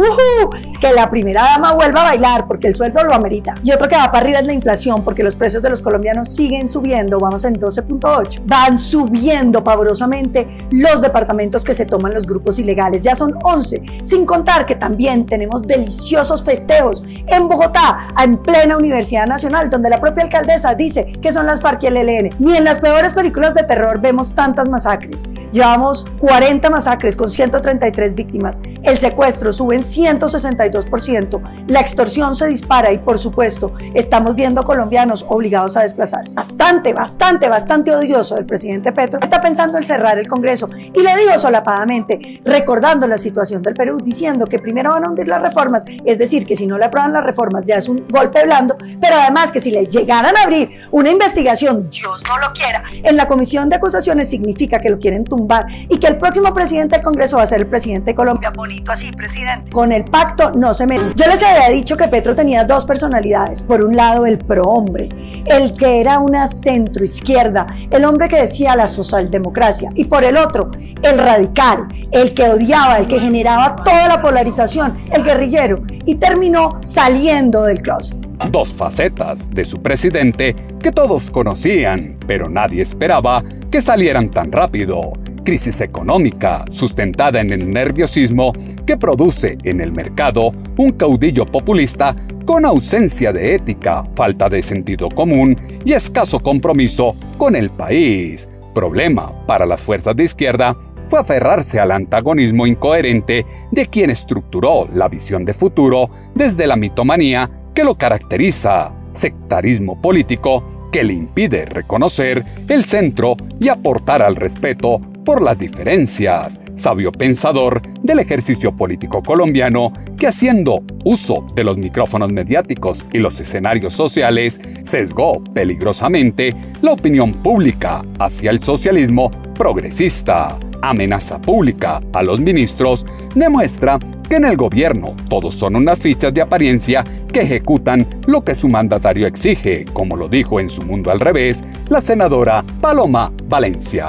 que 0.80 0.92
la 0.92 1.08
primera 1.10 1.42
dama 1.42 1.72
vuelva 1.72 2.02
a 2.02 2.04
bailar 2.04 2.46
porque 2.46 2.68
el 2.68 2.74
sueldo 2.74 3.02
lo 3.04 3.14
amerita. 3.14 3.54
Y 3.62 3.72
otro 3.72 3.88
que 3.88 3.96
va 3.96 4.10
para 4.10 4.18
arriba 4.18 4.38
es 4.40 4.46
la 4.46 4.52
inflación 4.52 5.04
porque 5.04 5.22
los 5.22 5.34
precios 5.34 5.62
de 5.62 5.70
los 5.70 5.82
colombianos 5.82 6.34
siguen 6.34 6.68
subiendo, 6.68 7.18
vamos 7.18 7.44
en 7.44 7.54
12.8. 7.60 8.42
Van 8.44 8.78
subiendo 8.78 9.62
pavorosamente 9.62 10.46
los 10.70 11.00
departamentos 11.00 11.64
que 11.64 11.74
se 11.74 11.86
toman 11.86 12.14
los 12.14 12.26
grupos 12.26 12.58
ilegales 12.58 13.02
ya 13.02 13.14
son 13.14 13.34
11, 13.42 13.82
sin 14.04 14.26
contar 14.26 14.66
que 14.66 14.74
también 14.74 15.26
tenemos 15.26 15.62
deliciosos 15.62 16.42
festejos 16.42 17.02
en 17.26 17.48
Bogotá, 17.48 18.08
en 18.22 18.36
plena 18.38 18.76
Universidad 18.76 19.26
Nacional, 19.26 19.70
donde 19.70 19.90
la 19.90 20.00
propia 20.00 20.24
alcaldesa 20.24 20.74
dice 20.74 21.12
que 21.20 21.32
son 21.32 21.46
las 21.46 21.60
FARC 21.60 21.82
y 21.84 21.86
el 21.86 21.96
ELN. 21.96 22.30
Ni 22.38 22.56
en 22.56 22.64
las 22.64 22.80
peores 22.80 23.09
películas 23.14 23.54
de 23.54 23.64
terror 23.64 24.00
vemos 24.00 24.34
tantas 24.34 24.68
masacres. 24.68 25.22
Llevamos 25.52 26.06
40 26.18 26.70
masacres 26.70 27.16
con 27.16 27.30
133 27.30 28.14
víctimas. 28.14 28.60
El 28.82 28.98
secuestro 28.98 29.52
sube 29.52 29.76
en 29.76 29.82
162%. 29.82 31.42
La 31.66 31.80
extorsión 31.80 32.36
se 32.36 32.46
dispara 32.46 32.92
y, 32.92 32.98
por 32.98 33.18
supuesto, 33.18 33.74
estamos 33.94 34.34
viendo 34.34 34.64
colombianos 34.64 35.24
obligados 35.28 35.76
a 35.76 35.82
desplazarse. 35.82 36.34
Bastante, 36.34 36.92
bastante, 36.92 37.48
bastante 37.48 37.94
odioso 37.94 38.36
el 38.38 38.46
presidente 38.46 38.92
Petro. 38.92 39.18
Está 39.20 39.40
pensando 39.40 39.78
en 39.78 39.86
cerrar 39.86 40.18
el 40.18 40.28
Congreso. 40.28 40.68
Y 40.94 41.02
le 41.02 41.16
digo 41.16 41.38
solapadamente, 41.38 42.40
recordando 42.44 43.06
la 43.06 43.18
situación 43.18 43.62
del 43.62 43.74
Perú, 43.74 43.98
diciendo 44.02 44.46
que 44.46 44.58
primero 44.58 44.90
van 44.90 45.04
a 45.04 45.08
hundir 45.08 45.28
las 45.28 45.42
reformas, 45.42 45.84
es 46.04 46.18
decir, 46.18 46.46
que 46.46 46.56
si 46.56 46.66
no 46.66 46.78
le 46.78 46.86
aprueban 46.86 47.12
las 47.12 47.24
reformas 47.24 47.64
ya 47.64 47.76
es 47.76 47.88
un 47.88 48.06
golpe 48.08 48.44
blando, 48.44 48.76
pero 49.00 49.16
además 49.16 49.50
que 49.50 49.60
si 49.60 49.70
le 49.70 49.86
llegaran 49.86 50.36
a 50.36 50.42
abrir 50.42 50.80
una 50.90 51.10
investigación, 51.10 51.90
Dios 51.90 52.22
no 52.28 52.38
lo 52.38 52.52
quiera, 52.52 52.82
en 53.02 53.16
la 53.16 53.26
comisión 53.26 53.68
de 53.68 53.76
acusaciones 53.76 54.30
significa 54.30 54.80
que 54.80 54.90
lo 54.90 54.98
quieren 54.98 55.24
tumbar 55.24 55.66
y 55.88 55.98
que 55.98 56.06
el 56.06 56.18
próximo 56.18 56.52
presidente 56.54 56.96
del 56.96 57.04
Congreso 57.04 57.36
va 57.36 57.42
a 57.42 57.46
ser 57.46 57.60
el 57.60 57.66
presidente 57.66 58.10
de 58.10 58.14
Colombia, 58.14 58.50
bonito 58.50 58.92
así, 58.92 59.12
presidente. 59.12 59.70
Con 59.70 59.92
el 59.92 60.04
pacto 60.04 60.52
no 60.52 60.74
se 60.74 60.86
mete. 60.86 61.04
Yo 61.14 61.26
les 61.26 61.42
había 61.42 61.68
dicho 61.68 61.96
que 61.96 62.08
Petro 62.08 62.34
tenía 62.34 62.64
dos 62.64 62.84
personalidades, 62.84 63.62
por 63.62 63.82
un 63.82 63.96
lado 63.96 64.26
el 64.26 64.38
pro-hombre, 64.38 65.08
el 65.46 65.72
que 65.74 66.00
era 66.00 66.18
una 66.18 66.46
centro-izquierda, 66.46 67.66
el 67.90 68.04
hombre 68.04 68.28
que 68.28 68.40
decía 68.40 68.76
la 68.76 68.86
socialdemocracia, 68.86 69.90
y 69.94 70.04
por 70.04 70.24
el 70.24 70.36
otro, 70.36 70.70
el 71.02 71.18
radical, 71.18 71.86
el 72.12 72.34
que 72.34 72.48
odiaba, 72.48 72.98
el 72.98 73.06
que 73.06 73.20
generaba 73.20 73.76
toda 73.76 74.08
la 74.08 74.22
polarización, 74.22 75.00
el 75.12 75.22
guerrillero, 75.22 75.82
y 76.04 76.16
terminó 76.16 76.80
saliendo 76.84 77.64
del 77.64 77.82
closet. 77.82 78.29
Dos 78.48 78.72
facetas 78.72 79.48
de 79.50 79.64
su 79.64 79.82
presidente 79.82 80.56
que 80.82 80.92
todos 80.92 81.30
conocían, 81.30 82.16
pero 82.26 82.48
nadie 82.48 82.82
esperaba 82.82 83.44
que 83.70 83.80
salieran 83.80 84.30
tan 84.30 84.50
rápido. 84.50 85.12
Crisis 85.44 85.80
económica 85.80 86.64
sustentada 86.70 87.40
en 87.40 87.50
el 87.50 87.70
nerviosismo 87.70 88.52
que 88.86 88.96
produce 88.96 89.58
en 89.62 89.80
el 89.80 89.92
mercado 89.92 90.52
un 90.78 90.92
caudillo 90.92 91.44
populista 91.44 92.16
con 92.46 92.64
ausencia 92.64 93.32
de 93.32 93.54
ética, 93.54 94.04
falta 94.16 94.48
de 94.48 94.62
sentido 94.62 95.08
común 95.08 95.56
y 95.84 95.92
escaso 95.92 96.40
compromiso 96.40 97.14
con 97.36 97.54
el 97.54 97.70
país. 97.70 98.48
Problema 98.74 99.46
para 99.46 99.66
las 99.66 99.82
fuerzas 99.82 100.16
de 100.16 100.24
izquierda 100.24 100.76
fue 101.08 101.20
aferrarse 101.20 101.78
al 101.78 101.90
antagonismo 101.90 102.66
incoherente 102.66 103.44
de 103.70 103.86
quien 103.86 104.10
estructuró 104.10 104.88
la 104.94 105.08
visión 105.08 105.44
de 105.44 105.52
futuro 105.52 106.08
desde 106.34 106.66
la 106.66 106.76
mitomanía 106.76 107.50
que 107.74 107.84
lo 107.84 107.96
caracteriza, 107.96 108.92
sectarismo 109.12 110.00
político 110.00 110.88
que 110.90 111.04
le 111.04 111.12
impide 111.12 111.66
reconocer 111.66 112.42
el 112.68 112.84
centro 112.84 113.36
y 113.60 113.68
aportar 113.68 114.22
al 114.22 114.36
respeto 114.36 115.00
por 115.24 115.42
las 115.42 115.58
diferencias, 115.58 116.58
sabio 116.74 117.12
pensador 117.12 117.82
del 118.02 118.20
ejercicio 118.20 118.76
político 118.76 119.22
colombiano 119.22 119.92
que 120.18 120.26
haciendo 120.26 120.82
uso 121.04 121.46
de 121.54 121.64
los 121.64 121.76
micrófonos 121.76 122.32
mediáticos 122.32 123.06
y 123.12 123.18
los 123.18 123.38
escenarios 123.38 123.94
sociales 123.94 124.60
sesgó 124.82 125.42
peligrosamente 125.44 126.54
la 126.82 126.92
opinión 126.92 127.32
pública 127.32 128.02
hacia 128.18 128.50
el 128.50 128.62
socialismo 128.62 129.30
progresista. 129.54 130.58
Amenaza 130.82 131.38
pública 131.38 132.00
a 132.14 132.22
los 132.22 132.40
ministros 132.40 133.04
demuestra 133.34 133.98
que 134.28 134.36
en 134.36 134.46
el 134.46 134.56
gobierno 134.56 135.14
todos 135.28 135.54
son 135.54 135.76
unas 135.76 136.00
fichas 136.00 136.32
de 136.32 136.40
apariencia 136.40 137.04
que 137.30 137.42
ejecutan 137.42 138.06
lo 138.26 138.42
que 138.42 138.54
su 138.54 138.68
mandatario 138.68 139.26
exige, 139.26 139.84
como 139.92 140.16
lo 140.16 140.28
dijo 140.28 140.60
en 140.60 140.70
su 140.70 140.82
mundo 140.82 141.10
al 141.10 141.20
revés 141.20 141.62
la 141.88 142.00
senadora 142.00 142.64
Paloma 142.80 143.32
Valencia. 143.50 144.06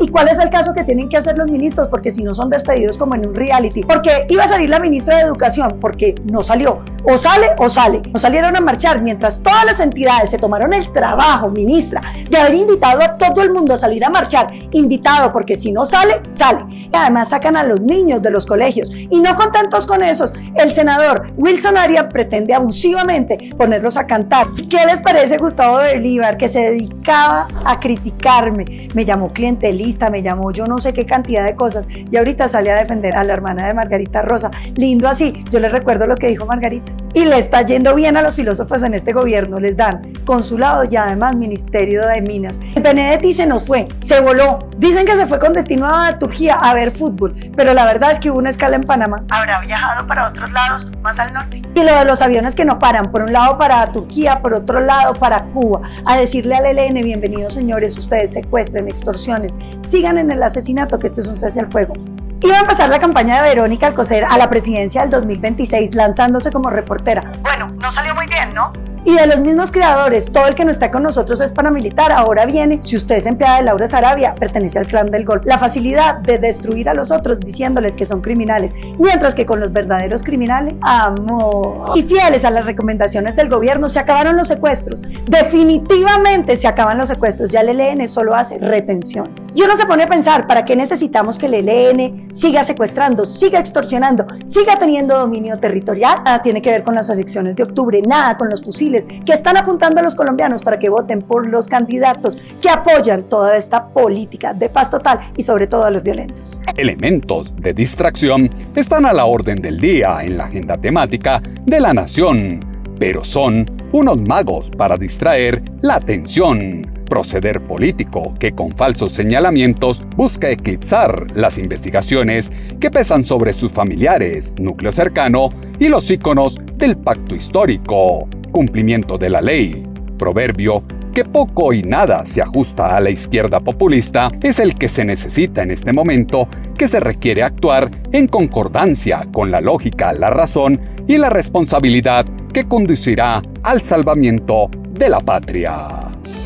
¿Y 0.00 0.08
cuál 0.08 0.28
es 0.28 0.38
el 0.38 0.50
caso 0.50 0.72
que 0.72 0.84
tienen 0.84 1.08
que 1.08 1.16
hacer 1.16 1.36
los 1.36 1.50
ministros? 1.50 1.88
Porque 1.88 2.12
si 2.12 2.22
no 2.22 2.32
son 2.32 2.48
despedidos 2.48 2.96
como 2.96 3.16
en 3.16 3.26
un 3.26 3.34
reality. 3.34 3.82
Porque 3.82 4.24
iba 4.28 4.44
a 4.44 4.48
salir 4.48 4.70
la 4.70 4.78
ministra 4.78 5.16
de 5.16 5.22
Educación, 5.22 5.78
porque 5.80 6.14
no 6.30 6.44
salió. 6.44 6.82
O 7.02 7.18
sale 7.18 7.48
o 7.58 7.68
sale. 7.68 8.02
No 8.12 8.20
salieron 8.20 8.54
a 8.56 8.60
marchar 8.60 9.02
mientras 9.02 9.42
todas 9.42 9.64
las 9.64 9.80
entidades 9.80 10.30
se 10.30 10.38
tomaron 10.38 10.72
el 10.74 10.92
trabajo, 10.92 11.50
ministra, 11.50 12.02
de 12.30 12.36
haber 12.36 12.54
invitado 12.54 13.02
a 13.02 13.16
todo 13.16 13.42
el 13.42 13.52
mundo 13.52 13.74
a 13.74 13.76
salir 13.76 14.04
a 14.04 14.10
marchar. 14.10 14.52
Invitado, 14.70 15.32
porque 15.32 15.56
si 15.56 15.72
no 15.72 15.84
sale, 15.84 16.20
sale. 16.30 16.64
Y 16.70 16.90
además 16.92 17.30
sacan 17.30 17.56
a 17.56 17.64
los 17.64 17.80
niños 17.80 18.22
de 18.22 18.30
los 18.30 18.46
colegios. 18.46 18.90
Y 18.92 19.18
no 19.20 19.34
contentos 19.34 19.86
con 19.86 20.04
esos, 20.04 20.32
el 20.54 20.72
senador 20.72 21.26
Wilson 21.36 21.76
Aria 21.76 22.08
pretende 22.08 22.54
abusivamente 22.54 23.50
ponerlos 23.56 23.96
a 23.96 24.06
cantar. 24.06 24.46
¿Qué 24.70 24.86
les 24.86 25.00
parece 25.00 25.38
Gustavo 25.38 25.78
Bolívar, 25.78 26.36
que 26.36 26.46
se 26.46 26.60
dedicaba 26.60 27.48
a 27.64 27.80
criticarme? 27.80 28.67
Me 28.94 29.04
llamó 29.04 29.28
cliente 29.28 29.72
lista, 29.72 30.10
me 30.10 30.22
llamó 30.22 30.50
yo 30.52 30.66
no 30.66 30.78
sé 30.78 30.92
qué 30.92 31.06
cantidad 31.06 31.44
de 31.44 31.54
cosas 31.54 31.86
y 31.88 32.16
ahorita 32.16 32.48
sale 32.48 32.70
a 32.70 32.76
defender 32.76 33.14
a 33.16 33.24
la 33.24 33.32
hermana 33.32 33.66
de 33.66 33.74
Margarita 33.74 34.22
Rosa. 34.22 34.50
Lindo 34.76 35.08
así, 35.08 35.44
yo 35.50 35.60
les 35.60 35.72
recuerdo 35.72 36.06
lo 36.06 36.16
que 36.16 36.28
dijo 36.28 36.46
Margarita. 36.46 36.92
Y 37.14 37.24
le 37.24 37.38
está 37.38 37.62
yendo 37.62 37.94
bien 37.94 38.16
a 38.16 38.22
los 38.22 38.36
filósofos 38.36 38.82
en 38.82 38.94
este 38.94 39.12
gobierno, 39.12 39.58
les 39.58 39.76
dan 39.76 40.02
consulado 40.24 40.84
y 40.84 40.96
además 40.96 41.36
Ministerio 41.36 42.06
de 42.06 42.20
Minas. 42.20 42.60
Benedetti 42.80 43.32
se 43.32 43.46
nos 43.46 43.64
fue, 43.64 43.88
se 43.98 44.20
voló. 44.20 44.58
Dicen 44.76 45.06
que 45.06 45.16
se 45.16 45.26
fue 45.26 45.38
con 45.38 45.52
destino 45.52 45.86
a 45.86 46.18
Turquía 46.18 46.56
a 46.56 46.74
ver 46.74 46.90
fútbol, 46.90 47.34
pero 47.56 47.74
la 47.74 47.84
verdad 47.84 48.12
es 48.12 48.18
que 48.18 48.30
hubo 48.30 48.38
una 48.38 48.50
escala 48.50 48.76
en 48.76 48.82
Panamá. 48.82 49.24
Habrá 49.30 49.60
viajado 49.60 50.06
para 50.06 50.28
otros 50.28 50.50
lados, 50.52 50.86
más 51.02 51.18
al 51.18 51.32
norte. 51.32 51.62
Y 51.74 51.82
lo 51.82 51.94
de 51.94 52.04
los 52.04 52.20
aviones 52.22 52.54
que 52.54 52.64
no 52.64 52.78
paran, 52.78 53.10
por 53.10 53.22
un 53.22 53.32
lado 53.32 53.58
para 53.58 53.90
Turquía, 53.90 54.40
por 54.40 54.52
otro 54.54 54.80
lado 54.80 55.14
para 55.14 55.44
Cuba, 55.46 55.80
a 56.04 56.16
decirle 56.16 56.56
al 56.56 56.66
ELN, 56.66 57.02
bienvenidos 57.02 57.54
señores, 57.54 57.96
ustedes 57.96 58.32
secuestren, 58.32 58.88
extorsiones, 58.88 59.52
sigan 59.86 60.18
en 60.18 60.30
el 60.30 60.42
asesinato, 60.42 60.98
que 60.98 61.06
este 61.06 61.22
es 61.22 61.26
un 61.26 61.38
cese 61.38 61.60
al 61.60 61.66
fuego. 61.66 61.94
Iba 62.40 62.56
a 62.56 62.60
empezar 62.60 62.88
la 62.88 63.00
campaña 63.00 63.42
de 63.42 63.48
Verónica 63.48 63.88
Alcocer 63.88 64.24
a 64.24 64.38
la 64.38 64.48
presidencia 64.48 65.02
del 65.02 65.10
2026 65.10 65.94
lanzándose 65.94 66.52
como 66.52 66.70
reportera. 66.70 67.32
Bueno, 67.42 67.68
no 67.80 67.90
salió 67.90 68.14
muy 68.14 68.26
bien, 68.26 68.54
¿no? 68.54 68.70
Y 69.08 69.14
de 69.14 69.26
los 69.26 69.40
mismos 69.40 69.72
creadores, 69.72 70.30
todo 70.30 70.48
el 70.48 70.54
que 70.54 70.66
no 70.66 70.70
está 70.70 70.90
con 70.90 71.02
nosotros 71.02 71.40
es 71.40 71.50
paramilitar, 71.50 72.12
ahora 72.12 72.44
viene, 72.44 72.78
si 72.82 72.94
usted 72.94 73.14
es 73.14 73.24
empleada 73.24 73.56
de 73.56 73.62
Laura 73.62 73.88
Sarabia, 73.88 74.34
pertenece 74.34 74.78
al 74.78 74.86
clan 74.86 75.10
del 75.10 75.24
golf. 75.24 75.46
La 75.46 75.56
facilidad 75.56 76.16
de 76.16 76.36
destruir 76.36 76.90
a 76.90 76.94
los 76.94 77.10
otros 77.10 77.40
diciéndoles 77.40 77.96
que 77.96 78.04
son 78.04 78.20
criminales, 78.20 78.70
mientras 78.98 79.34
que 79.34 79.46
con 79.46 79.60
los 79.60 79.72
verdaderos 79.72 80.22
criminales, 80.22 80.78
amor. 80.82 81.92
Y 81.94 82.02
fieles 82.02 82.44
a 82.44 82.50
las 82.50 82.66
recomendaciones 82.66 83.34
del 83.34 83.48
gobierno, 83.48 83.88
se 83.88 83.98
acabaron 83.98 84.36
los 84.36 84.46
secuestros. 84.46 85.00
Definitivamente 85.24 86.58
se 86.58 86.68
acaban 86.68 86.98
los 86.98 87.08
secuestros. 87.08 87.50
Ya 87.50 87.62
el 87.62 87.80
ELN 87.80 88.08
solo 88.08 88.34
hace 88.34 88.58
retenciones. 88.58 89.46
Y 89.54 89.62
uno 89.62 89.74
se 89.78 89.86
pone 89.86 90.02
a 90.02 90.06
pensar, 90.06 90.46
¿para 90.46 90.64
qué 90.64 90.76
necesitamos 90.76 91.38
que 91.38 91.46
el 91.46 91.54
ELN 91.54 92.30
siga 92.30 92.62
secuestrando, 92.62 93.24
siga 93.24 93.58
extorsionando, 93.58 94.26
siga 94.44 94.78
teniendo 94.78 95.18
dominio 95.18 95.58
territorial? 95.58 96.22
Nada 96.26 96.42
tiene 96.42 96.60
que 96.60 96.70
ver 96.70 96.82
con 96.82 96.94
las 96.94 97.08
elecciones 97.08 97.56
de 97.56 97.62
octubre, 97.62 98.02
nada 98.02 98.36
con 98.36 98.50
los 98.50 98.62
fusiles 98.62 98.97
que 99.06 99.32
están 99.32 99.56
apuntando 99.56 100.00
a 100.00 100.02
los 100.02 100.14
colombianos 100.14 100.62
para 100.62 100.78
que 100.78 100.88
voten 100.88 101.22
por 101.22 101.46
los 101.46 101.66
candidatos 101.66 102.36
que 102.60 102.68
apoyan 102.68 103.22
toda 103.22 103.56
esta 103.56 103.88
política 103.88 104.52
de 104.54 104.68
paz 104.68 104.90
total 104.90 105.20
y 105.36 105.42
sobre 105.42 105.66
todo 105.66 105.84
a 105.84 105.90
los 105.90 106.02
violentos. 106.02 106.58
Elementos 106.76 107.54
de 107.56 107.72
distracción 107.72 108.48
están 108.74 109.04
a 109.04 109.12
la 109.12 109.24
orden 109.24 109.60
del 109.60 109.80
día 109.80 110.18
en 110.22 110.36
la 110.38 110.44
agenda 110.44 110.76
temática 110.76 111.42
de 111.64 111.80
la 111.80 111.92
nación, 111.92 112.60
pero 112.98 113.24
son 113.24 113.66
unos 113.92 114.20
magos 114.20 114.70
para 114.70 114.96
distraer 114.96 115.62
la 115.80 115.96
atención. 115.96 116.82
Proceder 117.08 117.62
político 117.62 118.34
que 118.38 118.52
con 118.52 118.70
falsos 118.72 119.12
señalamientos 119.12 120.04
busca 120.14 120.50
eclipsar 120.50 121.26
las 121.34 121.58
investigaciones 121.58 122.52
que 122.78 122.90
pesan 122.90 123.24
sobre 123.24 123.54
sus 123.54 123.72
familiares, 123.72 124.52
núcleo 124.60 124.92
cercano 124.92 125.48
y 125.78 125.88
los 125.88 126.10
íconos 126.10 126.58
del 126.76 126.98
pacto 126.98 127.34
histórico, 127.34 128.28
cumplimiento 128.50 129.18
de 129.18 129.30
la 129.30 129.40
ley, 129.40 129.82
proverbio 130.18 130.82
que 131.12 131.24
poco 131.24 131.72
y 131.72 131.82
nada 131.82 132.24
se 132.24 132.42
ajusta 132.42 132.96
a 132.96 133.00
la 133.00 133.10
izquierda 133.10 133.58
populista, 133.60 134.28
es 134.42 134.58
el 134.60 134.74
que 134.74 134.88
se 134.88 135.04
necesita 135.04 135.62
en 135.62 135.70
este 135.70 135.92
momento, 135.92 136.48
que 136.76 136.86
se 136.86 137.00
requiere 137.00 137.42
actuar 137.42 137.90
en 138.12 138.28
concordancia 138.28 139.26
con 139.32 139.50
la 139.50 139.60
lógica, 139.60 140.12
la 140.12 140.30
razón 140.30 140.80
y 141.08 141.18
la 141.18 141.30
responsabilidad 141.30 142.24
que 142.52 142.68
conducirá 142.68 143.42
al 143.62 143.80
salvamiento 143.80 144.70
de 144.90 145.08
la 145.08 145.20
patria. 145.20 145.88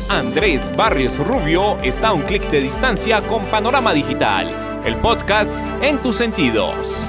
Andrés 0.09 0.71
Barrios 0.75 1.19
Rubio 1.19 1.77
está 1.83 2.09
a 2.09 2.13
un 2.13 2.21
clic 2.23 2.49
de 2.49 2.61
distancia 2.61 3.21
con 3.21 3.43
Panorama 3.45 3.93
Digital, 3.93 4.47
el 4.85 4.95
podcast 4.97 5.55
en 5.81 6.01
tus 6.01 6.15
sentidos. 6.15 7.07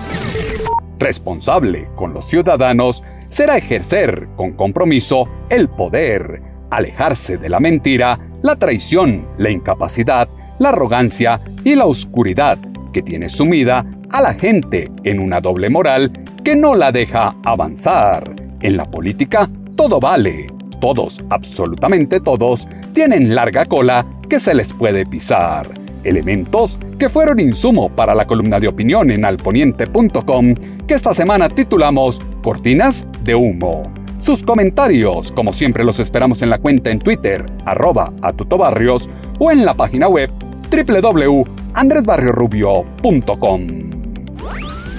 Responsable 0.99 1.89
con 1.97 2.15
los 2.15 2.27
ciudadanos 2.29 3.03
será 3.35 3.57
ejercer 3.57 4.29
con 4.37 4.53
compromiso 4.53 5.29
el 5.49 5.69
poder, 5.69 6.41
alejarse 6.71 7.37
de 7.37 7.49
la 7.49 7.59
mentira, 7.59 8.17
la 8.43 8.55
traición, 8.55 9.27
la 9.39 9.51
incapacidad, 9.51 10.29
la 10.61 10.69
arrogancia 10.69 11.41
y 11.65 11.75
la 11.75 11.87
oscuridad 11.87 12.59
que 12.93 13.03
tiene 13.03 13.29
sumida 13.29 13.85
a 14.11 14.23
la 14.23 14.35
gente 14.35 14.89
en 15.03 15.19
una 15.19 15.41
doble 15.41 15.69
moral 15.69 16.13
que 16.45 16.55
no 16.55 16.77
la 16.77 16.93
deja 16.93 17.35
avanzar. 17.45 18.23
En 18.63 18.77
la 18.77 18.85
política 18.85 19.51
todo 19.77 19.99
vale. 19.99 20.47
Todos, 20.81 21.21
absolutamente 21.29 22.21
todos, 22.21 22.69
tienen 22.93 23.35
larga 23.35 23.65
cola 23.65 24.07
que 24.29 24.39
se 24.39 24.55
les 24.55 24.73
puede 24.73 25.07
pisar. 25.07 25.67
Elementos 26.05 26.79
que 27.01 27.09
fueron 27.09 27.41
insumo 27.41 27.89
para 27.89 28.15
la 28.15 28.29
columna 28.29 28.61
de 28.61 28.69
opinión 28.69 29.11
en 29.11 29.25
alponiente.com 29.25 30.55
que 30.87 30.95
esta 30.95 31.15
semana 31.15 31.49
titulamos 31.49 32.21
Cortinas 32.45 33.05
de 33.25 33.35
Humo. 33.35 33.91
Sus 34.19 34.43
comentarios, 34.43 35.33
como 35.33 35.55
siempre, 35.55 35.83
los 35.83 35.99
esperamos 35.99 36.43
en 36.43 36.51
la 36.51 36.59
cuenta 36.59 36.91
en 36.91 36.99
Twitter, 36.99 37.47
arroba 37.65 38.13
atutobarrios, 38.21 39.09
o 39.39 39.51
en 39.51 39.65
la 39.65 39.73
página 39.73 40.09
web 40.09 40.29
www.andresbarriorubio.com. 40.71 43.67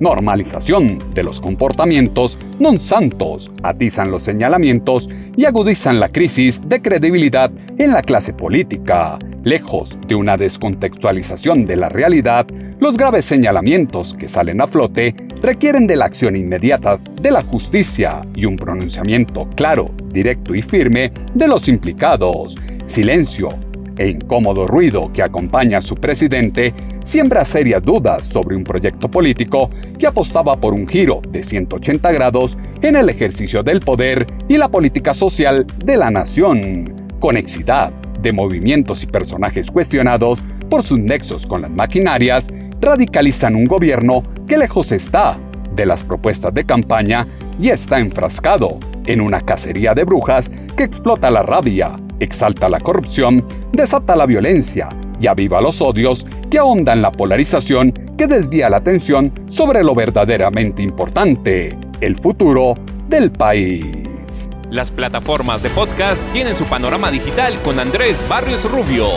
Normalización 0.00 0.98
de 1.14 1.22
los 1.22 1.40
comportamientos 1.40 2.36
non 2.58 2.82
santos 2.82 3.54
atizan 3.62 4.10
los 4.10 4.26
señalamientos 4.26 5.06
y 5.36 5.44
agudizan 5.44 6.00
la 6.00 6.08
crisis 6.08 6.60
de 6.66 6.80
credibilidad 6.80 7.50
en 7.78 7.92
la 7.92 8.02
clase 8.02 8.32
política. 8.32 9.18
Lejos 9.42 9.98
de 10.06 10.14
una 10.14 10.36
descontextualización 10.36 11.64
de 11.64 11.76
la 11.76 11.88
realidad, 11.88 12.46
los 12.80 12.96
graves 12.96 13.24
señalamientos 13.24 14.14
que 14.14 14.28
salen 14.28 14.60
a 14.60 14.66
flote 14.66 15.14
requieren 15.40 15.86
de 15.86 15.96
la 15.96 16.06
acción 16.06 16.36
inmediata 16.36 16.98
de 17.20 17.30
la 17.30 17.42
justicia 17.42 18.22
y 18.34 18.46
un 18.46 18.56
pronunciamiento 18.56 19.48
claro, 19.54 19.90
directo 20.08 20.54
y 20.54 20.62
firme 20.62 21.12
de 21.34 21.48
los 21.48 21.68
implicados. 21.68 22.56
Silencio 22.86 23.48
e 23.96 24.08
incómodo 24.08 24.66
ruido 24.66 25.12
que 25.12 25.22
acompaña 25.22 25.78
a 25.78 25.82
su 25.82 25.94
presidente 25.94 26.74
siembra 27.04 27.44
serias 27.44 27.82
dudas 27.82 28.24
sobre 28.24 28.56
un 28.56 28.64
proyecto 28.64 29.08
político 29.08 29.70
que 29.98 30.06
apostaba 30.06 30.56
por 30.56 30.74
un 30.74 30.88
giro 30.88 31.20
de 31.28 31.42
180 31.42 32.10
grados 32.12 32.58
en 32.82 32.96
el 32.96 33.08
ejercicio 33.08 33.62
del 33.62 33.80
poder 33.80 34.26
y 34.48 34.56
la 34.56 34.68
política 34.68 35.14
social 35.14 35.66
de 35.84 35.96
la 35.96 36.10
nación. 36.10 36.92
Conexidad 37.20 37.92
de 38.20 38.32
movimientos 38.32 39.02
y 39.02 39.06
personajes 39.06 39.70
cuestionados 39.70 40.42
por 40.68 40.82
sus 40.82 40.98
nexos 40.98 41.46
con 41.46 41.62
las 41.62 41.70
maquinarias 41.70 42.48
radicalizan 42.80 43.54
un 43.54 43.66
gobierno 43.66 44.22
que 44.46 44.56
lejos 44.56 44.90
está 44.90 45.38
de 45.74 45.86
las 45.86 46.02
propuestas 46.02 46.54
de 46.54 46.64
campaña 46.64 47.26
y 47.60 47.68
está 47.68 48.00
enfrascado 48.00 48.78
en 49.06 49.20
una 49.20 49.42
cacería 49.42 49.94
de 49.94 50.04
brujas 50.04 50.50
que 50.76 50.84
explota 50.84 51.30
la 51.30 51.42
rabia, 51.42 51.96
exalta 52.18 52.68
la 52.68 52.80
corrupción, 52.80 53.44
desata 53.72 54.16
la 54.16 54.24
violencia 54.24 54.88
y 55.20 55.26
aviva 55.26 55.60
los 55.60 55.80
odios 55.80 56.26
que 56.50 56.58
ahondan 56.58 57.02
la 57.02 57.12
polarización 57.12 57.92
que 58.16 58.26
desvía 58.26 58.70
la 58.70 58.78
atención 58.78 59.32
sobre 59.48 59.82
lo 59.82 59.94
verdaderamente 59.94 60.82
importante, 60.82 61.76
el 62.00 62.16
futuro 62.16 62.74
del 63.08 63.30
país. 63.30 64.48
Las 64.70 64.90
plataformas 64.90 65.62
de 65.62 65.70
podcast 65.70 66.30
tienen 66.32 66.54
su 66.54 66.64
panorama 66.64 67.10
digital 67.10 67.60
con 67.62 67.78
Andrés 67.78 68.24
Barrios 68.28 68.70
Rubio. 68.70 69.08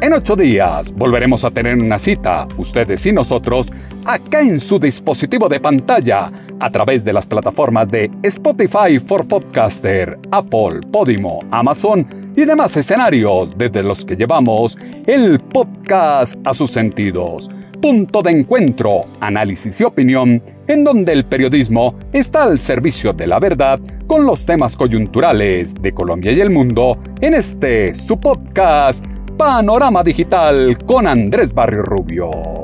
En 0.00 0.12
ocho 0.12 0.36
días 0.36 0.92
volveremos 0.92 1.46
a 1.46 1.50
tener 1.50 1.76
una 1.76 1.98
cita, 1.98 2.46
ustedes 2.58 3.06
y 3.06 3.12
nosotros, 3.12 3.72
acá 4.04 4.42
en 4.42 4.60
su 4.60 4.78
dispositivo 4.78 5.48
de 5.48 5.60
pantalla, 5.60 6.30
a 6.60 6.70
través 6.70 7.04
de 7.04 7.12
las 7.12 7.26
plataformas 7.26 7.88
de 7.88 8.10
Spotify 8.22 8.98
for 8.98 9.26
Podcaster, 9.26 10.16
Apple, 10.30 10.80
Podimo, 10.92 11.40
Amazon 11.50 12.06
y 12.36 12.44
demás 12.44 12.76
escenarios 12.76 13.50
desde 13.56 13.82
los 13.82 14.04
que 14.04 14.16
llevamos 14.16 14.76
el 15.06 15.40
podcast 15.40 16.36
a 16.46 16.54
sus 16.54 16.70
sentidos. 16.70 17.50
Punto 17.80 18.22
de 18.22 18.30
encuentro, 18.30 19.02
análisis 19.20 19.80
y 19.80 19.84
opinión, 19.84 20.42
en 20.66 20.84
donde 20.84 21.12
el 21.12 21.24
periodismo 21.24 21.94
está 22.12 22.44
al 22.44 22.58
servicio 22.58 23.12
de 23.12 23.26
la 23.26 23.38
verdad 23.38 23.78
con 24.06 24.24
los 24.24 24.46
temas 24.46 24.76
coyunturales 24.76 25.74
de 25.74 25.92
Colombia 25.92 26.32
y 26.32 26.40
el 26.40 26.50
mundo 26.50 26.98
en 27.20 27.34
este 27.34 27.94
su 27.94 28.18
podcast 28.18 29.04
Panorama 29.36 30.02
Digital 30.02 30.78
con 30.86 31.06
Andrés 31.06 31.52
Barrio 31.52 31.82
Rubio. 31.82 32.63